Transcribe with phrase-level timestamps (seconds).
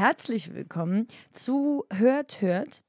[0.00, 2.82] Herzlich willkommen zu Hört, Hört,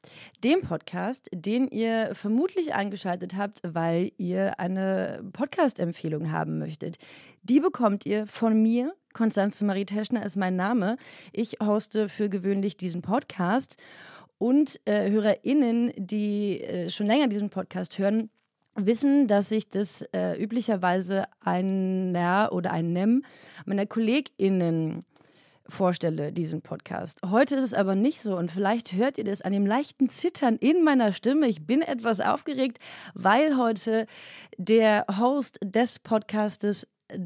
[0.46, 7.00] dem Podcast, den ihr vermutlich eingeschaltet habt, weil ihr eine Podcast-Empfehlung haben möchtet.
[7.44, 8.94] Die bekommt ihr von mir.
[9.12, 10.96] Konstanze Marie Teschner ist mein Name.
[11.34, 13.76] Ich hoste für gewöhnlich diesen Podcast.
[14.38, 18.30] Und äh, HörerInnen, die äh, schon länger diesen Podcast hören,
[18.76, 23.26] wissen, dass ich das äh, üblicherweise einer oder einem
[23.66, 25.04] meiner KollegInnen
[25.72, 27.20] vorstelle, diesen Podcast.
[27.26, 30.58] Heute ist es aber nicht so und vielleicht hört ihr das an dem leichten Zittern
[30.58, 31.48] in meiner Stimme.
[31.48, 32.78] Ich bin etwas aufgeregt,
[33.14, 34.06] weil heute
[34.58, 37.20] der Host des Podcastes äh,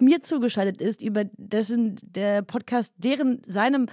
[0.00, 3.88] mir zugeschaltet ist, über dessen der Podcast, deren seinem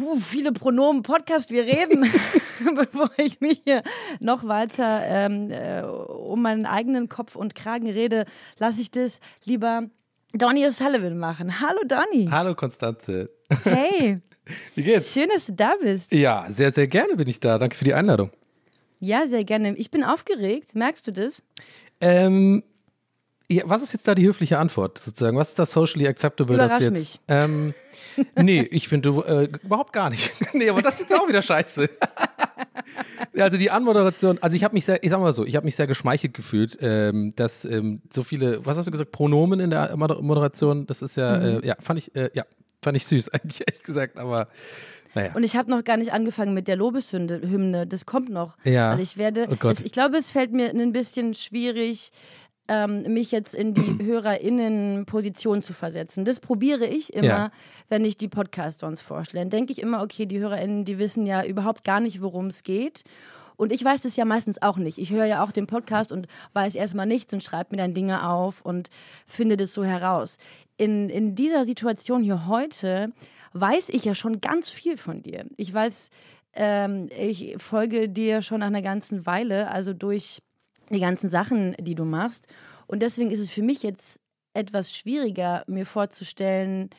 [0.00, 2.10] uh, viele Pronomen Podcast wir reden,
[2.74, 3.82] bevor ich mich hier
[4.20, 8.26] noch weiter ähm, äh, um meinen eigenen Kopf und Kragen rede,
[8.58, 9.88] lasse ich das lieber
[10.34, 11.60] Donny O'Sullivan machen.
[11.60, 12.26] Hallo Donny.
[12.28, 13.30] Hallo Konstanze.
[13.62, 14.20] Hey.
[14.74, 15.12] Wie geht's?
[15.12, 16.12] Schön, dass du da bist.
[16.12, 17.56] Ja, sehr, sehr gerne bin ich da.
[17.56, 18.30] Danke für die Einladung.
[18.98, 19.76] Ja, sehr gerne.
[19.76, 20.74] Ich bin aufgeregt.
[20.74, 21.42] Merkst du das?
[22.00, 22.64] Ähm,
[23.48, 25.36] ja, was ist jetzt da die höfliche Antwort sozusagen?
[25.36, 26.56] Was ist das socially acceptable?
[26.56, 27.20] Überrasch jetzt, mich.
[27.28, 27.72] Ähm,
[28.34, 30.32] nee, ich finde äh, überhaupt gar nicht.
[30.52, 31.88] nee, aber das ist jetzt auch wieder scheiße.
[33.38, 35.76] also die Anmoderation, also ich habe mich sehr, ich sag mal so, ich habe mich
[35.76, 39.96] sehr geschmeichelt gefühlt, ähm, dass ähm, so viele, was hast du gesagt, Pronomen in der
[39.96, 41.44] Moderation, das ist ja, Mhm.
[41.62, 42.44] äh, ja, fand ich, äh, ja,
[42.82, 44.48] fand ich süß eigentlich, ehrlich gesagt, aber
[45.16, 45.30] naja.
[45.34, 47.40] Und ich habe noch gar nicht angefangen mit der Lobeshymne.
[47.42, 47.86] Hymne.
[47.86, 48.56] Das kommt noch.
[48.64, 48.94] Ja.
[48.94, 49.46] Weil ich werde.
[49.48, 49.78] Oh Gott.
[49.78, 52.10] es, ich glaube, es fällt mir ein bisschen schwierig,
[52.68, 56.24] ähm, mich jetzt in die HörerInnen-Position zu versetzen.
[56.24, 57.50] Das probiere ich immer, Ja.
[57.88, 59.42] wenn ich die Podcasts sonst vorstelle.
[59.42, 62.62] Dann denke ich immer, okay, die HörerInnen, die wissen ja überhaupt gar nicht, worum es
[62.62, 63.04] geht.
[63.56, 64.98] Und ich weiß das ja meistens auch nicht.
[64.98, 68.28] Ich höre ja auch den Podcast und weiß erstmal nichts und schreibe mir dann Dinge
[68.28, 68.88] auf und
[69.26, 70.38] finde das so heraus.
[70.76, 73.12] In, in dieser Situation hier heute
[73.52, 75.44] weiß ich ja schon ganz viel von dir.
[75.56, 76.10] Ich weiß,
[76.54, 80.40] ähm, ich folge dir schon nach einer ganzen Weile, also durch
[80.94, 82.46] die ganzen Sachen, die du machst.
[82.86, 84.20] Und deswegen ist es für mich jetzt
[84.54, 86.90] etwas schwieriger, mir vorzustellen,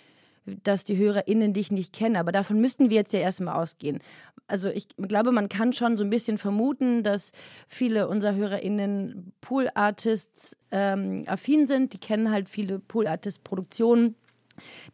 [0.45, 2.17] dass die HörerInnen dich nicht kennen.
[2.17, 4.00] Aber davon müssten wir jetzt ja erstmal ausgehen.
[4.47, 7.31] Also ich glaube, man kann schon so ein bisschen vermuten, dass
[7.67, 11.94] viele unserer HörerInnen Pool-Artists ähm, affin sind.
[11.94, 14.16] Die kennen halt viele Pool-Artist-Produktionen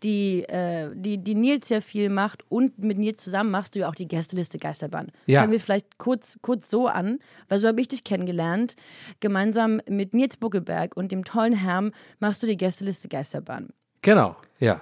[0.03, 3.89] die, äh, die, die Nils sehr viel macht und mit Nils zusammen machst du ja
[3.89, 5.11] auch die Gästeliste Geisterbahn.
[5.25, 5.41] Ja.
[5.41, 8.75] Fangen wir vielleicht kurz, kurz so an, weil so habe ich dich kennengelernt.
[9.19, 13.69] Gemeinsam mit Nils Buckelberg und dem tollen Herrn machst du die Gästeliste Geisterbahn.
[14.01, 14.81] Genau, ja.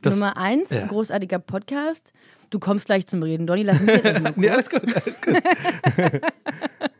[0.00, 0.86] Das, Nummer eins, ja.
[0.86, 2.12] großartiger Podcast.
[2.50, 4.36] Du kommst gleich zum Reden, Donny, lass mich jetzt mal kurz.
[4.36, 5.42] nee, alles gut, alles gut.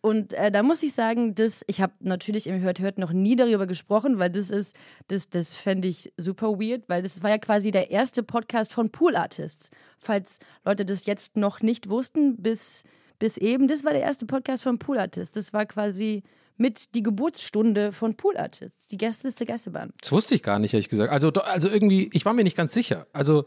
[0.00, 3.36] Und äh, da muss ich sagen, das, ich habe natürlich im Hört Hört noch nie
[3.36, 4.76] darüber gesprochen, weil das ist,
[5.08, 8.90] das, das fände ich super weird, weil das war ja quasi der erste Podcast von
[8.90, 9.70] Pool Artists.
[9.98, 12.84] Falls Leute das jetzt noch nicht wussten, bis,
[13.18, 15.34] bis eben, das war der erste Podcast von Pool Artists.
[15.34, 16.22] Das war quasi
[16.56, 19.92] mit die Geburtsstunde von Pool Artists, die Gästeliste Geisterbahn.
[20.00, 21.12] Das wusste ich gar nicht, ehrlich gesagt.
[21.12, 23.06] Also, also irgendwie, ich war mir nicht ganz sicher.
[23.12, 23.46] Also,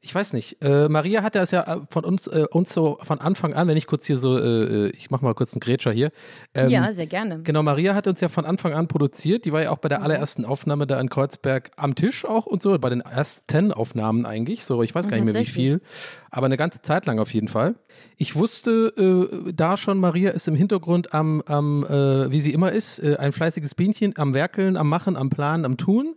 [0.00, 0.62] ich weiß nicht.
[0.62, 3.76] Äh, Maria hatte das ja äh, von uns, äh, uns so von Anfang an, wenn
[3.76, 6.10] ich kurz hier so, äh, äh, ich mach mal kurz einen Grätscher hier.
[6.54, 7.40] Ähm, ja, sehr gerne.
[7.42, 9.44] Genau, Maria hat uns ja von Anfang an produziert.
[9.44, 12.62] Die war ja auch bei der allerersten Aufnahme da in Kreuzberg am Tisch auch und
[12.62, 14.64] so, bei den ersten Aufnahmen eigentlich.
[14.64, 15.80] So, ich weiß gar nicht mehr wie viel,
[16.30, 17.74] aber eine ganze Zeit lang auf jeden Fall.
[18.16, 22.70] Ich wusste äh, da schon, Maria ist im Hintergrund am, am äh, wie sie immer
[22.70, 26.14] ist, äh, ein fleißiges Bienchen, am Werkeln, am Machen, am Planen, am Tun.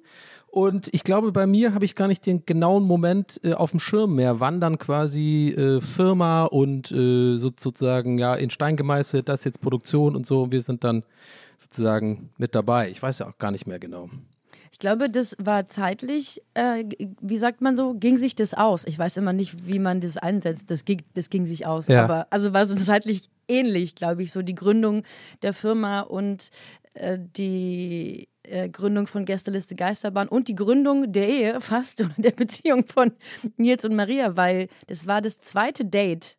[0.52, 3.80] Und ich glaube, bei mir habe ich gar nicht den genauen Moment äh, auf dem
[3.80, 9.30] Schirm mehr, wann dann quasi äh, Firma und äh, so, sozusagen ja in Stein gemeißelt,
[9.30, 10.52] das jetzt Produktion und so.
[10.52, 11.04] Wir sind dann
[11.58, 12.90] sozusagen mit dabei.
[12.90, 14.10] Ich weiß ja auch gar nicht mehr genau.
[14.74, 16.84] Ich glaube, das war zeitlich, äh,
[17.22, 18.84] wie sagt man so, ging sich das aus.
[18.86, 20.70] Ich weiß immer nicht, wie man das einsetzt.
[20.70, 21.88] Das ging, das ging sich aus.
[21.88, 22.04] Ja.
[22.04, 25.04] Aber also war so zeitlich ähnlich, glaube ich, so die Gründung
[25.44, 26.50] der Firma und
[26.94, 32.32] äh, die äh, Gründung von Gästeliste Geisterbahn und die Gründung der Ehe fast oder der
[32.32, 33.12] Beziehung von
[33.58, 36.38] Nils und Maria, weil das war das zweite Date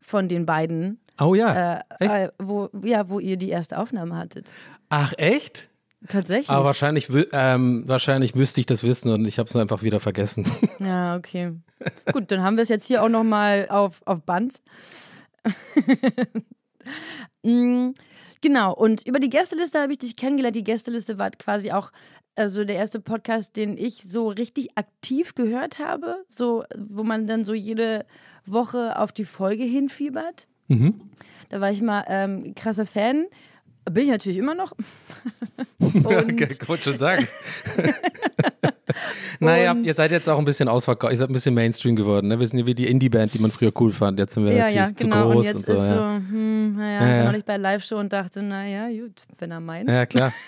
[0.00, 1.80] von den beiden, Oh ja.
[2.00, 4.52] äh, äh, wo, ja, wo ihr die erste Aufnahme hattet.
[4.88, 5.68] Ach, echt?
[6.06, 6.48] Tatsächlich.
[6.48, 10.46] Aber wahrscheinlich, ähm, wahrscheinlich müsste ich das wissen und ich habe es einfach wieder vergessen.
[10.78, 11.54] Ja, okay.
[12.12, 14.62] Gut, dann haben wir es jetzt hier auch nochmal auf, auf Band.
[18.40, 20.56] Genau, und über die Gästeliste habe ich dich kennengelernt.
[20.56, 21.90] Die Gästeliste war quasi auch
[22.36, 27.44] also der erste Podcast, den ich so richtig aktiv gehört habe, so wo man dann
[27.44, 28.06] so jede
[28.46, 30.46] Woche auf die Folge hinfiebert.
[30.68, 31.00] Mhm.
[31.48, 33.26] Da war ich mal ähm, krasser Fan.
[33.90, 34.72] Bin ich natürlich immer noch.
[35.80, 37.26] Ja, Und- kann man schon sagen.
[39.40, 42.28] naja, Und- ihr seid jetzt auch ein bisschen ausverkauft, ihr seid ein bisschen Mainstream geworden.
[42.28, 42.38] Ne?
[42.40, 44.18] Wir sind ja wie die Indie-Band, die man früher cool fand.
[44.18, 45.30] Jetzt sind wir Ja, natürlich ja, zu genau.
[45.30, 45.72] groß Und und so.
[45.72, 46.16] ist so, ja.
[46.28, 47.24] hm, naja, Ja, ich war ja.
[47.30, 49.88] neulich bei Live-Show und dachte, naja, gut, wenn er meint.
[49.88, 50.32] ja, klar.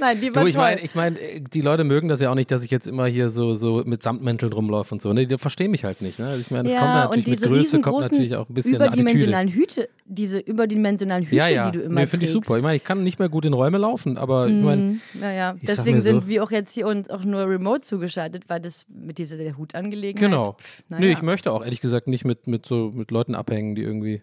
[0.00, 1.18] Nein, die war Du, ich meine, ich mein,
[1.52, 4.00] die Leute mögen das ja auch nicht, dass ich jetzt immer hier so, so mit
[4.02, 5.12] Samtmänteln rumlaufe und so.
[5.12, 5.26] Ne?
[5.26, 6.20] Die verstehen mich halt nicht.
[6.20, 6.36] Ne?
[6.40, 9.88] Ich meine, kommt ja, natürlich und mit Größe, kommt natürlich auch ein bisschen überdimensionalen Hüte,
[10.06, 12.56] diese überdimensionalen Hüte, Ja, ja, die du immer nee, finde ich super.
[12.56, 15.00] Ich meine, ich kann nicht mehr gut in Räume laufen, aber ich meine, Mhm.
[15.20, 15.54] Ja, ja.
[15.60, 18.60] Ich sag Deswegen so- sind wir auch jetzt hier uns auch nur remote zugeschaltet, weil
[18.60, 20.30] das mit dieser der Hutangelegenheit.
[20.30, 20.56] genau.
[20.88, 23.82] Nee, naja, ich möchte auch ehrlich gesagt nicht mit, mit so mit Leuten abhängen, die
[23.82, 24.22] irgendwie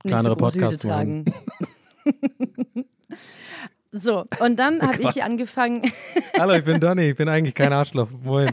[0.00, 1.24] kleinere so Podcasts machen.
[1.24, 2.84] tragen.
[3.92, 5.82] so, und dann habe ich hier angefangen,
[6.38, 8.08] Hallo, ich bin Donny, ich bin eigentlich kein Arschloch.
[8.22, 8.50] Moin.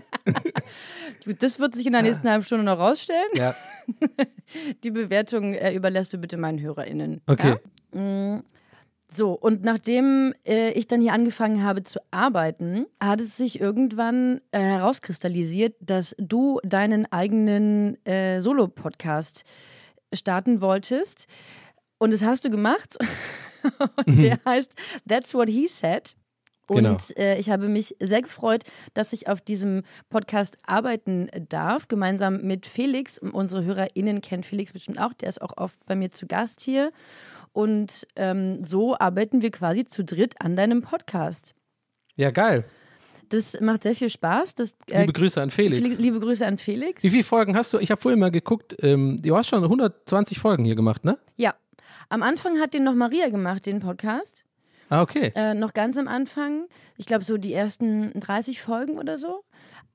[1.40, 3.30] Das wird sich in der nächsten halben Stunde noch rausstellen.
[3.36, 3.56] Ja,
[4.84, 7.22] Die Bewertung äh, überlässt du bitte meinen HörerInnen.
[7.28, 7.58] okay.
[7.94, 8.44] Ja?
[9.16, 14.42] So, und nachdem äh, ich dann hier angefangen habe zu arbeiten, hat es sich irgendwann
[14.52, 19.44] äh, herauskristallisiert, dass du deinen eigenen äh, Solo-Podcast
[20.14, 21.28] starten wolltest.
[22.00, 22.98] Und das hast du gemacht.
[24.06, 24.74] und der heißt
[25.08, 26.16] That's What He Said.
[26.68, 26.98] Und Genau.
[27.18, 28.64] äh, ich habe mich sehr gefreut,
[28.94, 33.20] dass ich auf diesem Podcast arbeiten darf, gemeinsam mit Felix.
[33.20, 36.92] Unsere HörerInnen kennen Felix bestimmt auch, der ist auch oft bei mir zu Gast hier.
[37.54, 41.56] Und ähm, so arbeiten wir quasi zu dritt an deinem Podcast.
[42.16, 42.66] Ja, geil.
[43.30, 44.56] Das macht sehr viel Spaß.
[44.56, 45.78] Das, äh, Liebe Grüße an Felix.
[45.78, 47.02] Felix- liebe Grüße an Felix.
[47.04, 47.80] Wie viele Folgen hast du?
[47.80, 51.18] Ich habe vorhin mal geguckt, ähm, du hast schon 120 Folgen hier gemacht, ne?
[51.38, 51.56] Ja,
[52.10, 54.46] am Anfang hat den noch Maria gemacht, den Podcast.
[54.90, 55.32] Ah, okay.
[55.36, 56.66] Äh, noch ganz am Anfang.
[56.98, 59.44] Ich glaube, so die ersten 30 Folgen oder so.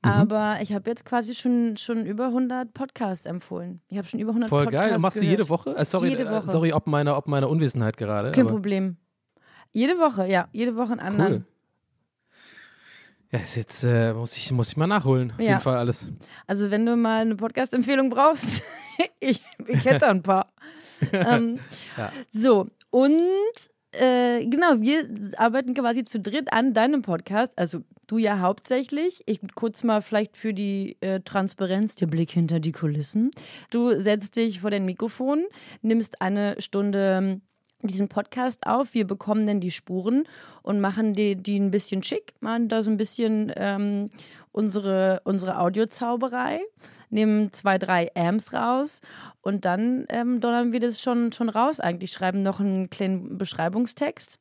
[0.05, 0.11] Mhm.
[0.11, 3.81] Aber ich habe jetzt quasi schon, schon über 100 Podcasts empfohlen.
[3.89, 4.99] Ich habe schon über 100 Voll Podcasts geil.
[5.01, 5.77] Machst du jede Woche?
[5.77, 6.47] Äh, sorry, Jede äh, Woche.
[6.49, 8.31] sorry, ob meiner ob meiner Unwissenheit gerade.
[8.31, 8.97] Kein Problem.
[9.73, 10.49] Jede Woche, ja.
[10.53, 11.33] Jede Woche einen anderen.
[11.33, 11.45] cool.
[13.31, 15.33] Ja, ist jetzt äh, muss ich muss ich mal nachholen.
[15.33, 15.49] Auf Ja.
[15.49, 16.11] jeden Fall alles.
[16.47, 18.63] Also wenn du mal eine Podcast-Empfehlung brauchst,
[19.21, 20.47] ich, ich hätte ein paar.
[21.13, 21.59] ähm,
[21.97, 22.11] Ja.
[22.33, 23.21] So, und
[23.93, 25.09] äh, genau, wir
[25.39, 27.53] arbeiten quasi zu dritt an deinem Podcast.
[27.57, 29.23] Also du ja hauptsächlich.
[29.27, 33.31] Ich kurz mal vielleicht für die äh, Transparenz, der Blick hinter die Kulissen.
[33.71, 35.45] Du setzt dich vor dein Mikrofon,
[35.83, 37.43] nimmst eine Stunde ähm,
[37.83, 38.95] diesen Podcast auf.
[38.95, 40.25] Wir bekommen dann die Spuren
[40.63, 44.11] und machen die, die ein bisschen schick, machen da so ein bisschen ähm,
[44.59, 46.61] unsere, unsere Audiozauberei,
[47.11, 49.01] nehmen zwei, drei Amps raus
[49.41, 54.41] und dann ähm, donnern wir das schon, schon raus eigentlich, schreiben noch einen kleinen Beschreibungstext.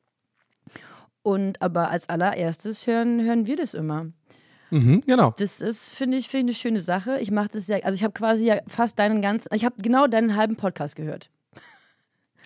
[1.22, 4.06] Und aber als allererstes hören, hören wir das immer.
[4.70, 5.34] Mhm, genau.
[5.38, 7.20] Das ist, finde ich, finde ich eine schöne Sache.
[7.20, 10.08] Ich mache das ja, also ich habe quasi ja fast deinen ganzen, ich habe genau
[10.08, 11.30] deinen halben Podcast gehört.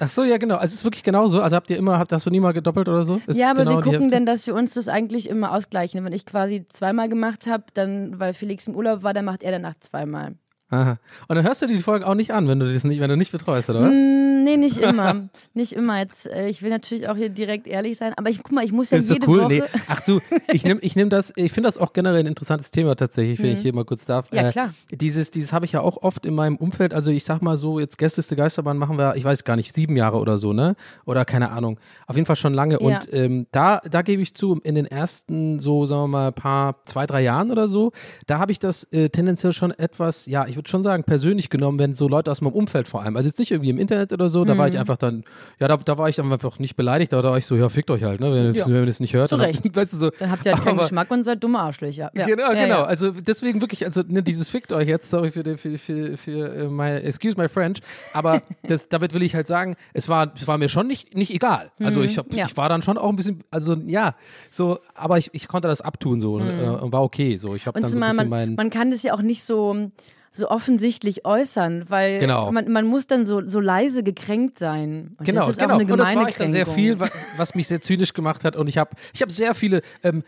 [0.02, 0.56] Ach so, ja genau.
[0.56, 1.40] Also es ist wirklich genauso.
[1.40, 3.20] Also habt ihr immer, habt, hast du nie mal gedoppelt oder so?
[3.28, 6.04] Ist ja, aber genau wir gucken dann, dass wir uns das eigentlich immer ausgleichen.
[6.04, 9.52] Wenn ich quasi zweimal gemacht habe, dann, weil Felix im Urlaub war, dann macht er
[9.52, 10.34] danach zweimal.
[10.72, 10.98] Aha.
[11.28, 13.10] Und dann hörst du dir die Folge auch nicht an, wenn du das nicht, wenn
[13.10, 13.90] du nicht betreust, oder was?
[13.90, 15.28] Mm, nee, nicht immer.
[15.52, 15.98] nicht immer.
[15.98, 18.72] Jetzt, äh, ich will natürlich auch hier direkt ehrlich sein, aber ich guck mal, ich
[18.72, 19.42] muss ja ist so jede cool.
[19.42, 19.48] Woche.
[19.52, 19.62] Nee.
[19.88, 22.94] Ach du, ich nehme ich nehm das, ich finde das auch generell ein interessantes Thema
[22.96, 24.30] tatsächlich, wenn ich hier mal kurz darf.
[24.32, 24.38] Mhm.
[24.38, 24.70] Ja, Äh, klar.
[24.90, 26.94] Dieses, dieses habe ich ja auch oft in meinem Umfeld.
[26.94, 29.94] Also ich sag mal so, jetzt Gästeste Geisterbahn machen wir, ich weiß gar nicht, sieben
[29.96, 30.74] Jahre oder so, ne?
[31.04, 31.78] Oder keine Ahnung.
[32.06, 32.78] Auf jeden Fall schon lange.
[32.80, 32.86] Ja.
[32.98, 36.76] Und ähm, da, da gebe ich zu, in den ersten so, sagen wir mal, paar,
[36.86, 37.92] zwei, drei Jahren oder so,
[38.26, 41.78] da habe ich das äh, tendenziell schon etwas, ja, ich würde schon sagen, persönlich genommen,
[41.78, 44.28] wenn so Leute aus meinem Umfeld vor allem, also jetzt nicht irgendwie im Internet oder
[44.28, 44.58] so, da Mhm.
[44.58, 45.24] war ich einfach dann,
[45.60, 47.68] ja, da, da war ich dann einfach nicht beleidigt, aber da war ich so, ja,
[47.68, 48.32] fickt euch halt, ne?
[48.32, 48.66] Wenn, Ja.
[48.66, 49.28] wenn ihr es nicht hört.
[49.28, 49.64] Zu dann- Recht.
[49.76, 52.10] Weißt du, so, Dann habt ihr halt keinen aber- Geschmack und seid dumme Arschlöcher.
[52.16, 52.26] Ja.
[52.26, 52.82] Genau, ja, genau.
[52.82, 56.68] Also deswegen wirklich, also ne, dieses fickt euch jetzt, sorry für, für, für, für äh,
[56.68, 57.80] my, excuse my French,
[58.12, 61.32] aber das, damit will ich halt sagen, es war, es war mir schon nicht, nicht
[61.34, 61.70] egal.
[61.82, 62.38] Also ich, hab, Mhm.
[62.46, 64.14] ich war dann schon auch ein bisschen, also ja,
[64.50, 67.36] so, aber ich, ich konnte das abtun so und, äh, und war okay.
[67.36, 67.72] So, ich Mhm.
[67.74, 69.90] Und dann so ein bisschen man, mein, man kann das ja auch nicht so,
[70.34, 72.50] so offensichtlich äußern, weil Genau.
[72.52, 75.14] man, man muss dann so, so leise gekränkt sein.
[75.18, 75.74] Und Genau, das ist genau.
[75.74, 78.14] auch eine und das gemeine war ich dann sehr viel, wa- was mich sehr zynisch
[78.14, 78.56] gemacht hat.
[78.56, 80.22] Und ich habe ich hab sehr viele ähm,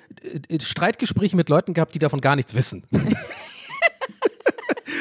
[0.48, 2.84] äh, Streitgespräche mit Leuten gehabt, die davon gar nichts wissen.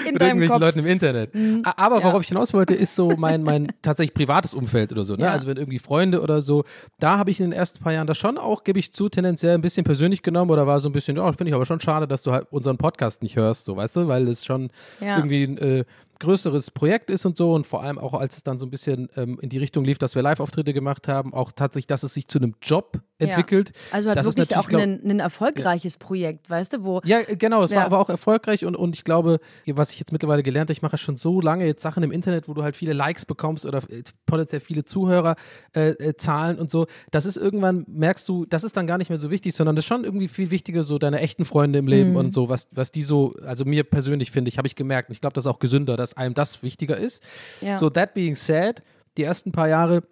[0.05, 0.62] In mit deinem irgendwelchen Kopf.
[0.62, 1.31] Leuten im Internet.
[1.65, 2.03] A- Aber Ja.
[2.05, 5.15] worauf ich hinaus wollte, ist so mein, mein tatsächlich privates Umfeld oder so.
[5.15, 5.24] Ne?
[5.25, 5.31] Ja.
[5.31, 6.63] Also wenn irgendwie Freunde oder so,
[7.00, 9.55] da habe ich in den ersten paar Jahren das schon auch, gebe ich zu, tendenziell
[9.55, 12.07] ein bisschen persönlich genommen oder war so ein bisschen, ja, finde ich aber schon schade,
[12.07, 14.69] dass du halt unseren Podcast nicht hörst, so, weißt du, weil es schon
[15.00, 15.86] irgendwie äh,
[16.23, 19.09] größeres Projekt ist und so und vor allem auch, als es dann so ein bisschen
[19.15, 22.27] ähm, in die Richtung lief, dass wir Live-Auftritte gemacht haben, auch tatsächlich, dass es sich
[22.27, 23.69] zu einem Job entwickelt.
[23.69, 23.75] Ja.
[23.91, 27.71] Also hat Das wirklich auch ein, erfolgreiches Projekt, weißt du, wo ja, äh, genau, es
[27.71, 27.77] Ja.
[27.77, 30.81] war aber auch erfolgreich und, und ich glaube, was ich jetzt mittlerweile gelernt habe, ich
[30.81, 33.79] mache schon so lange jetzt Sachen im Internet, wo du halt viele Likes bekommst oder
[33.89, 35.35] äh, potenziell viele Zuhörer
[35.75, 39.09] äh, äh, Zahlen und so, das ist irgendwann, merkst du, das ist dann gar nicht
[39.09, 41.85] mehr so wichtig, sondern das ist schon irgendwie viel wichtiger, so deine echten Freunde im
[41.85, 41.89] Mhm.
[41.91, 45.09] Leben und so, was, was die so, also mir persönlich finde ich, habe ich gemerkt
[45.09, 47.24] und ich glaube, das ist auch gesünder, dass einem das wichtiger ist.
[47.62, 47.77] Ja.
[47.77, 48.84] So, that being said,
[49.17, 50.03] die ersten paar Jahre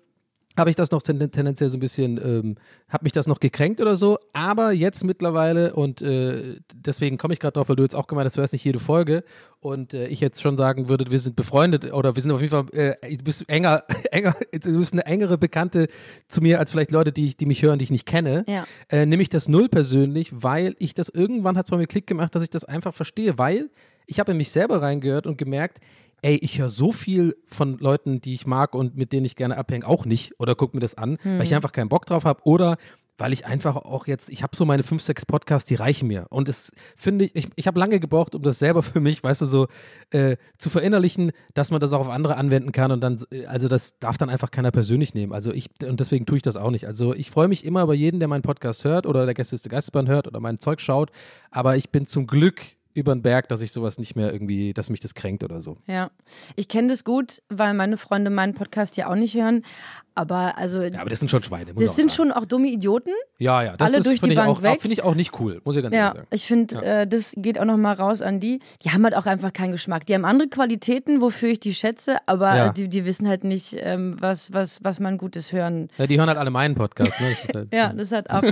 [0.57, 2.55] habe ich das noch ten tendenziell so ein bisschen, ähm,
[2.89, 7.39] hat mich das noch gekränkt oder so, aber jetzt mittlerweile und äh, deswegen komme ich
[7.39, 9.23] gerade drauf, weil du jetzt auch gemeint hast, du hörst nicht jede Folge
[9.61, 12.51] und äh, ich jetzt schon sagen würde, wir sind befreundet oder wir sind auf jeden
[12.51, 15.87] Fall, äh, du bist enger, enger, du bist eine engere Bekannte
[16.27, 18.65] zu mir als vielleicht Leute, die, ich, die mich hören, die ich nicht kenne, Ja.
[18.89, 22.35] äh, nehme ich das null persönlich, weil ich das irgendwann hat bei mir Klick gemacht,
[22.35, 23.69] dass ich das einfach verstehe, weil
[24.07, 25.79] ich habe in mich selber reingehört und gemerkt,
[26.21, 29.57] ey, ich höre so viel von Leuten, die ich mag und mit denen ich gerne
[29.57, 32.41] abhänge, auch nicht oder guck mir das an, weil ich einfach keinen Bock drauf habe
[32.43, 32.77] oder
[33.21, 36.25] weil ich einfach auch jetzt, ich habe so meine fünf, sechs Podcasts, die reichen mir.
[36.31, 39.41] Und das finde ich, ich, ich habe lange gebraucht, um das selber für mich, weißt
[39.43, 39.67] du, so
[40.09, 43.67] äh, zu verinnerlichen, dass man das auch auf andere anwenden kann und dann, äh, also
[43.67, 45.33] das darf dann einfach keiner persönlich nehmen.
[45.33, 46.87] Also ich, und deswegen tue ich das auch nicht.
[46.87, 49.69] Also ich freue mich immer über jeden, der meinen Podcast hört oder der Gäste der
[49.69, 51.11] Geisterbahn hört oder mein Zeug schaut,
[51.51, 52.61] aber ich bin zum Glück
[52.93, 55.77] über den Berg, dass ich sowas nicht mehr irgendwie, dass mich das kränkt oder so.
[55.87, 56.11] Ja,
[56.55, 59.63] ich kenne das gut, weil meine Freunde meinen Podcast ja auch nicht hören.
[60.13, 61.73] Aber also, Ja, aber das sind schon Schweine.
[61.73, 62.29] Das sind sagen.
[62.29, 63.11] schon auch dumme Idioten.
[63.37, 64.81] Ja, ja, das alle ist, durch die finde ich, Bank auch, weg.
[64.81, 66.27] finde ich auch nicht cool, muss ich ganz ehrlich Ja, sagen.
[66.31, 68.59] ich finde, äh, das geht auch nochmal raus an die.
[68.83, 70.05] Die haben halt auch einfach keinen Geschmack.
[70.05, 72.69] Die haben andere Qualitäten, wofür ich die schätze, aber Ja.
[72.73, 75.89] die, die wissen halt nicht, ähm, was, was, was man Gutes hören.
[75.97, 77.11] Ja, die hören halt alle meinen Podcast.
[77.21, 77.35] Ne?
[77.47, 78.43] Das halt, Ja, das hat auch.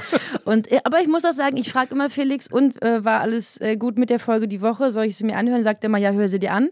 [0.45, 3.59] Und, äh, aber ich muss auch sagen, ich frage immer Felix, und äh, war alles
[3.61, 4.91] äh, gut mit der Folge die Woche?
[4.91, 5.63] Soll ich sie mir anhören?
[5.63, 6.69] Sagt er immer, ja, hör sie dir an.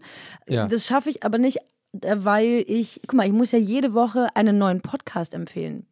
[0.48, 0.66] Ja.
[0.66, 1.58] Das schaffe ich aber nicht,
[2.16, 5.86] weil ich, guck mal, ich muss ja jede Woche einen neuen Podcast empfehlen.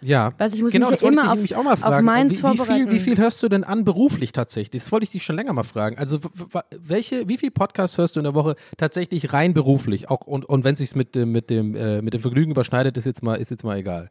[0.00, 1.56] Ja, Weißt du, ich muss genau, mich das ja wollte immer ich auf- dich nämlich
[1.56, 2.30] auch mal auf fragen.
[2.30, 4.82] wie, wie, viel, wie viel hörst du denn an beruflich tatsächlich?
[4.82, 5.96] Das wollte ich dich schon länger mal fragen.
[5.96, 6.18] Also
[6.78, 10.10] welche, wie viel Podcasts hörst du in der Woche tatsächlich rein beruflich?
[10.10, 12.98] Auch, und und wenn es sich mit dem, mit, dem, äh, mit dem Vergnügen überschneidet,
[12.98, 14.10] ist jetzt mal, ist jetzt mal egal.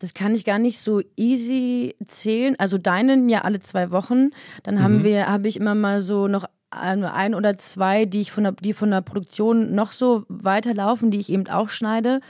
[0.00, 2.54] Das kann ich gar nicht so easy zählen.
[2.58, 4.30] Also deinen ja alle zwei Wochen.
[4.64, 5.04] Dann haben Mhm.
[5.04, 6.44] wir, habe ich immer mal so noch
[6.80, 11.20] ein, oder zwei, die ich von der, die von der Produktion noch so weiterlaufen, die
[11.20, 12.20] ich eben auch schneide.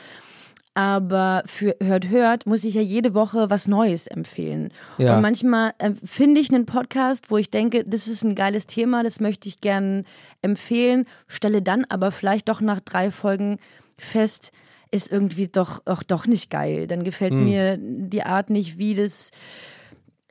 [0.76, 4.72] Aber für Hört Hört muss ich ja jede Woche was Neues empfehlen.
[4.98, 5.14] Ja.
[5.14, 9.04] Und manchmal äh, finde ich einen Podcast, wo ich denke, das ist ein geiles Thema,
[9.04, 10.04] das möchte ich gern
[10.42, 13.58] empfehlen, stelle dann aber vielleicht doch nach drei Folgen
[13.96, 14.50] fest,
[14.90, 16.88] ist irgendwie doch auch doch nicht geil.
[16.88, 19.30] Dann gefällt mir die Art nicht, wie das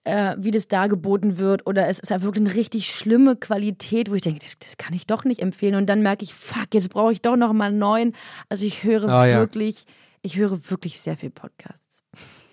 [0.05, 4.15] äh, wie das dargeboten wird oder es ist ja wirklich eine richtig schlimme Qualität, wo
[4.15, 6.89] ich denke, das, das kann ich doch nicht empfehlen und dann merke ich, fuck, jetzt
[6.89, 8.15] brauche ich doch noch mal einen neuen.
[8.49, 9.37] Also ich höre Ah, ja.
[9.37, 9.85] wirklich,
[10.21, 12.03] ich höre wirklich sehr viel Podcasts.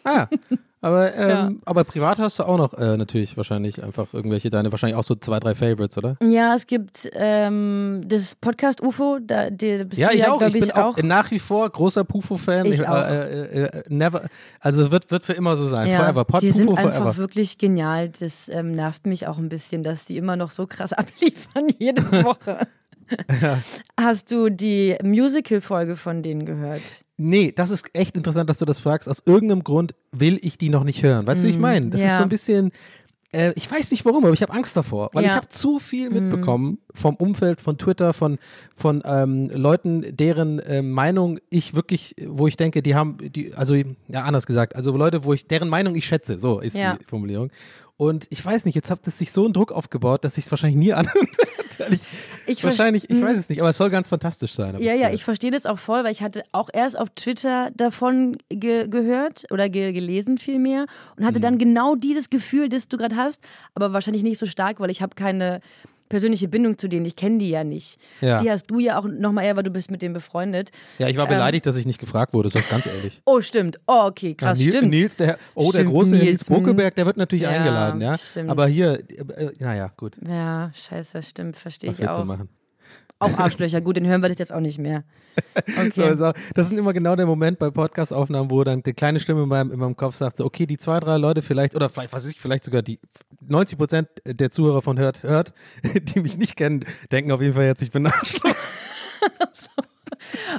[0.04, 0.28] Ah,
[0.80, 1.50] aber, ähm, Ja.
[1.64, 5.14] aber privat hast du auch noch äh, natürlich wahrscheinlich einfach irgendwelche deine, wahrscheinlich auch so
[5.14, 6.16] zwei, drei Favorites, oder?
[6.22, 10.40] Ja, es gibt ähm, das Podcast UFO, da die bist Ja, du ich ja, auch.
[10.42, 11.02] Ich ich, bin auch auch.
[11.02, 12.66] nach wie vor großer Pufo-Fan.
[12.66, 12.96] Ich auch.
[13.04, 14.22] Äh, äh, äh, never,
[14.60, 15.88] also wird, wird für immer so sein.
[15.88, 16.24] Ja, forever.
[16.24, 17.16] Pod die sind Pufo einfach forever.
[17.16, 18.08] wirklich genial.
[18.08, 22.02] Das ähm, nervt mich auch ein bisschen, dass die immer noch so krass abliefern jede
[22.24, 22.66] Woche.
[23.98, 26.80] Hast du die Musical-Folge von denen gehört?
[27.22, 29.06] Nee, das ist echt interessant, dass du das fragst.
[29.06, 31.26] Aus irgendeinem Grund will ich die noch nicht hören.
[31.26, 31.90] Weißt du, wie ich meine?
[31.90, 32.16] Das ist ja.
[32.16, 32.72] so ein bisschen.
[33.32, 35.30] Äh, ich weiß nicht warum, aber ich habe Angst davor, weil Ja.
[35.30, 38.38] Ich habe zu viel mitbekommen vom Umfeld, von Twitter, von,
[38.74, 43.74] von ähm, Leuten, deren ähm, Meinung ich wirklich, wo ich denke, die haben, die, also
[43.74, 43.84] ja
[44.24, 46.96] anders gesagt, also Leute, wo ich, deren Meinung ich schätze, so ist Ja.
[46.96, 47.50] die Formulierung.
[47.98, 50.50] Und ich weiß nicht, jetzt hat es sich so einen Druck aufgebaut, dass ich es
[50.50, 51.49] wahrscheinlich nie anhören werde.
[51.90, 52.00] Ich,
[52.46, 54.76] Ich wahrscheinlich, ich weiß es nicht, aber es soll ganz fantastisch sein.
[54.80, 58.36] Ja, ja, ich verstehe das auch voll, weil ich hatte auch erst auf Twitter davon
[58.48, 61.42] ge gehört oder ge gelesen vielmehr und hatte Mhm.
[61.42, 63.40] dann genau dieses Gefühl, das du gerade hast,
[63.74, 65.60] aber wahrscheinlich nicht so stark, weil ich habe keine
[66.10, 67.06] persönliche Bindung zu denen.
[67.06, 67.98] Ich kenne die ja nicht.
[68.20, 68.36] Ja.
[68.42, 70.70] Die hast du ja auch nochmal eher, weil du bist mit denen befreundet.
[70.98, 73.22] Ja, ich war beleidigt, dass ich nicht gefragt wurde, sag ganz ehrlich.
[73.24, 73.80] Oh, stimmt.
[73.86, 74.90] Oh, okay, krass, ja, Nils, stimmt.
[74.90, 78.18] Nils, der, oh, der Stimmt, große Nils, Nils Bokeberg, der wird natürlich Ja, eingeladen, ja.
[78.18, 78.50] stimmt.
[78.50, 82.26] Aber hier, äh, äh, naja, gut, Ja, scheiße, stimmt, verstehe was ich willst du auch.
[82.26, 82.48] machen?
[83.22, 85.04] Auch Arschlöcher, gut, den hören wir jetzt auch nicht mehr.
[85.54, 86.10] Okay.
[86.10, 86.32] So, so.
[86.54, 89.70] Das ist immer genau der Moment bei Podcast-Aufnahmen, wo dann die kleine Stimme in meinem,
[89.70, 92.32] in meinem Kopf sagt, so, okay, die zwei, drei Leute vielleicht, oder vielleicht, was weiß
[92.32, 92.98] ich, vielleicht sogar die
[93.46, 95.52] 90 Prozent der Zuhörer von Hört, Hört,
[95.94, 98.54] die mich nicht kennen, denken auf jeden Fall jetzt, ich bin Arschloch.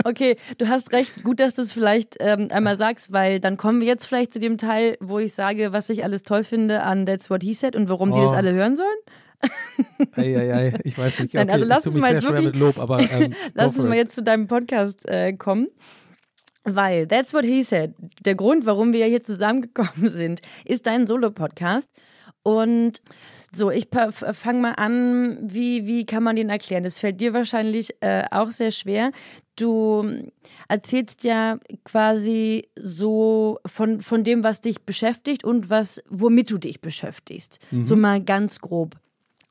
[0.03, 1.23] Okay, du hast recht.
[1.23, 4.39] Gut, dass du es vielleicht ähm, einmal sagst, weil dann kommen wir jetzt vielleicht zu
[4.39, 7.75] dem Teil, wo ich sage, was ich alles toll finde an That's What He Said
[7.75, 8.15] und warum Oh.
[8.15, 8.89] die das alle hören sollen.
[10.15, 11.33] Eieiei, ich weiß nicht.
[11.33, 13.95] Nein, also ich lass tu uns mal jetzt wirklich- Lob, aber ähm, Lass uns mal
[13.95, 15.67] jetzt zu deinem Podcast äh, kommen.
[16.63, 21.89] Weil That's What He Said, der Grund, warum wir hier zusammengekommen sind, ist dein Solo-Podcast.
[22.43, 23.01] Und
[23.53, 26.83] so, ich fange mal an, wie, wie kann man den erklären?
[26.83, 29.11] Das fällt dir wahrscheinlich äh, auch sehr schwer.
[29.55, 30.05] Du
[30.67, 36.81] erzählst ja quasi so von, von dem, was dich beschäftigt und was, womit du dich
[36.81, 37.59] beschäftigst.
[37.83, 38.95] So mal ganz grob.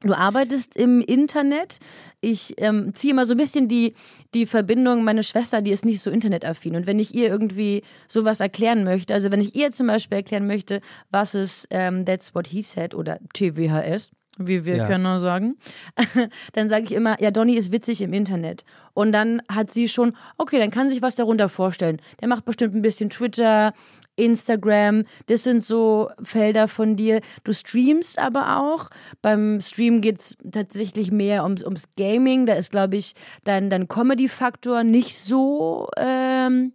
[0.03, 1.79] Du arbeitest im Internet.
[2.23, 3.95] Ich ähm, ziehe immer so ein bisschen die,
[4.33, 5.05] die Verbindung.
[5.05, 6.75] Meine Schwester, die ist nicht so internetaffin.
[6.75, 10.47] Und wenn ich ihr irgendwie sowas erklären möchte, also wenn ich ihr zum Beispiel erklären
[10.47, 10.81] möchte,
[11.11, 14.87] was ist ähm, That's What He Said oder TWHS, wie wir Ja.
[14.87, 15.57] können sagen,
[16.53, 18.65] dann sage ich immer, ja, Donny ist witzig im Internet.
[18.95, 22.01] Und dann hat sie schon, okay, dann kann sich was darunter vorstellen.
[22.21, 23.73] Der macht bestimmt ein bisschen Twitter,
[24.17, 27.21] Instagram, das sind so Felder von dir.
[27.45, 28.91] Du streamst aber auch.
[29.23, 32.47] Beim Stream geht es tatsächlich mehr ums, ums Gaming.
[32.47, 36.73] Da ist, glaube ich, dein, dein Comedy-Faktor nicht so, ähm,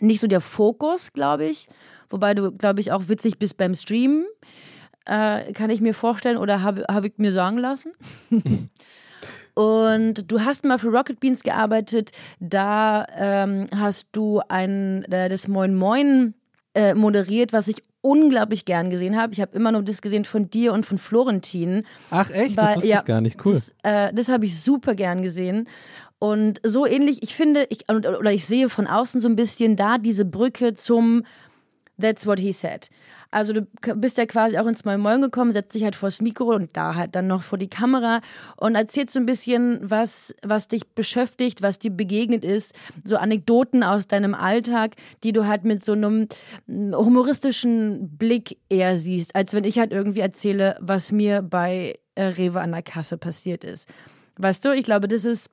[0.00, 1.68] nicht so der Fokus, glaube ich.
[2.10, 4.26] Wobei du, glaube ich, auch witzig bist beim Streamen.
[5.04, 7.92] Äh, kann ich mir vorstellen oder habe hab ich mir sagen lassen.
[9.54, 12.12] Und du hast mal für Rocket Beans gearbeitet.
[12.40, 16.34] Da ähm, hast du ein, äh, das Moin Moin
[16.74, 19.32] äh, moderiert, was ich unglaublich gern gesehen habe.
[19.32, 21.86] Ich habe immer nur das gesehen von dir und von Florentin.
[22.10, 22.56] Ach echt?
[22.56, 23.44] Weil- das wusste ja, ich gar nicht.
[23.44, 23.54] Cool.
[23.54, 25.68] Das, äh, das habe ich super gern gesehen.
[26.18, 29.98] Und so ähnlich, ich finde, ich, oder ich sehe von außen so ein bisschen da
[29.98, 31.24] diese Brücke zum
[32.00, 32.90] That's what he said.
[33.32, 33.62] Also du
[33.96, 37.14] bist ja quasi auch ins Moin gekommen, setzt dich halt vors Mikro und da halt
[37.14, 38.20] dann noch vor die Kamera
[38.56, 42.74] und erzählst so ein bisschen, was, was dich beschäftigt, was dir begegnet ist,
[43.04, 46.28] so Anekdoten aus deinem Alltag, die du halt mit so einem
[46.66, 52.24] mm, humoristischen Blick eher siehst, als wenn ich halt irgendwie erzähle, was mir bei äh,
[52.24, 53.88] Rewe an der Kasse passiert ist.
[54.36, 55.48] Weißt du, ich glaube, das ist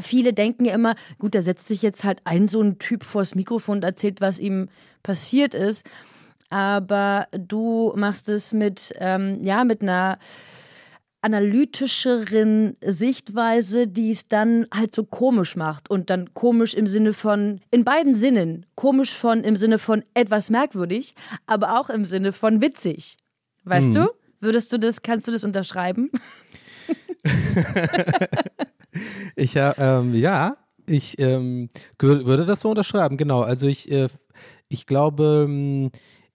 [0.00, 3.34] Viele denken ja immer, gut, da setzt sich jetzt halt ein so ein Typ vors
[3.34, 4.68] Mikrofon und erzählt, was ihm
[5.02, 5.84] passiert ist.
[6.50, 10.18] Aber du machst es mit, ähm, ja, mit einer
[11.20, 15.90] analytischeren Sichtweise, die es dann halt so komisch macht.
[15.90, 18.66] Und dann komisch im Sinne von, in beiden Sinnen.
[18.76, 21.14] Komisch von, im Sinne von etwas merkwürdig,
[21.46, 23.16] aber auch im Sinne von witzig.
[23.64, 24.08] Weißt du?
[24.40, 26.10] Würdest du das, kannst du das unterschreiben?
[29.36, 30.56] Ich ja, ähm, ja,
[30.86, 33.42] ich ähm, würde das so unterschreiben, genau.
[33.42, 34.08] Also ich, äh,
[34.68, 35.90] ich glaube, ähm,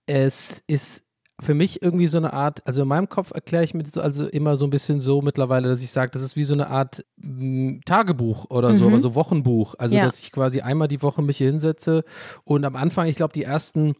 [0.05, 1.03] es ist
[1.41, 4.27] für mich irgendwie so eine Art, also in meinem Kopf erkläre ich mir das also
[4.27, 7.03] immer so ein bisschen so mittlerweile, dass ich sage, das ist wie so eine Art
[7.17, 8.93] mh, Tagebuch oder so, Mhm.
[8.93, 9.75] also Wochenbuch.
[9.77, 10.05] Also Ja.
[10.05, 12.03] dass ich quasi einmal die Woche mich hier hinsetze
[12.43, 13.95] und am Anfang, ich glaube, die ersten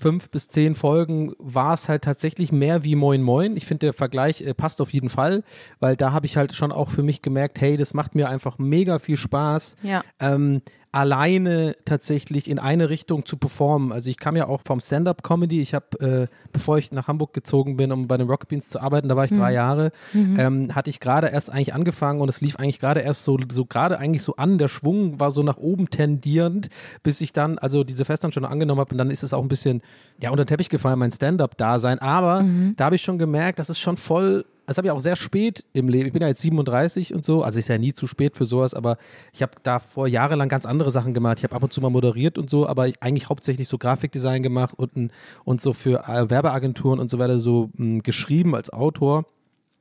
[0.00, 3.56] fünf bis zehn Folgen war es halt tatsächlich mehr wie Moin Moin.
[3.56, 5.42] Ich finde, der Vergleich äh, passt auf jeden Fall,
[5.80, 8.58] weil da habe ich halt schon auch für mich gemerkt, hey, das macht mir einfach
[8.58, 9.74] mega viel Spaß.
[9.82, 10.04] Ja.
[10.20, 13.92] Ähm, alleine tatsächlich in eine Richtung zu performen.
[13.92, 15.60] Also ich kam ja auch vom Stand-up-Comedy.
[15.60, 18.80] Ich habe, äh, bevor ich nach Hamburg gezogen bin, um bei den Rocket Beans zu
[18.80, 19.92] arbeiten, da war ich drei Jahre,
[20.38, 23.66] ähm, hatte ich gerade erst eigentlich angefangen und es lief eigentlich gerade erst so, so
[23.66, 24.56] gerade eigentlich so an.
[24.56, 26.68] Der Schwung war so nach oben tendierend,
[27.02, 29.82] bis ich dann also diese Festanstellung angenommen habe und dann ist es auch ein bisschen
[30.22, 31.98] ja unter den Teppich gefallen, mein Stand-up-Dasein.
[31.98, 32.44] Aber
[32.76, 35.64] da habe ich schon gemerkt, das ist schon voll das habe ich auch sehr spät
[35.72, 36.06] im Leben.
[36.06, 38.74] Ich bin ja jetzt 37 und so, also ist ja nie zu spät für sowas,
[38.74, 38.98] aber
[39.32, 41.38] ich habe da vor jahrelang ganz andere Sachen gemacht.
[41.38, 44.42] Ich habe ab und zu mal moderiert und so, aber ich, eigentlich hauptsächlich so Grafikdesign
[44.42, 45.10] gemacht und,
[45.44, 49.24] und so für äh, Werbeagenturen und so weiter so mh, geschrieben als Autor.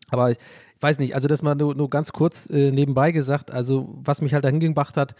[0.09, 0.37] Aber ich
[0.79, 4.33] weiß nicht, also das mal nur, nur ganz kurz äh, nebenbei gesagt, also was mich
[4.33, 5.15] halt dahin gebracht hat,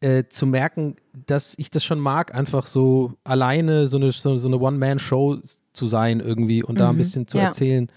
[0.00, 4.48] äh, zu merken, dass ich das schon mag, einfach so alleine so eine, so, so
[4.48, 5.38] eine One-Man-Show
[5.76, 7.44] zu sein irgendwie und da ein bisschen zu ja.
[7.44, 7.88] erzählen.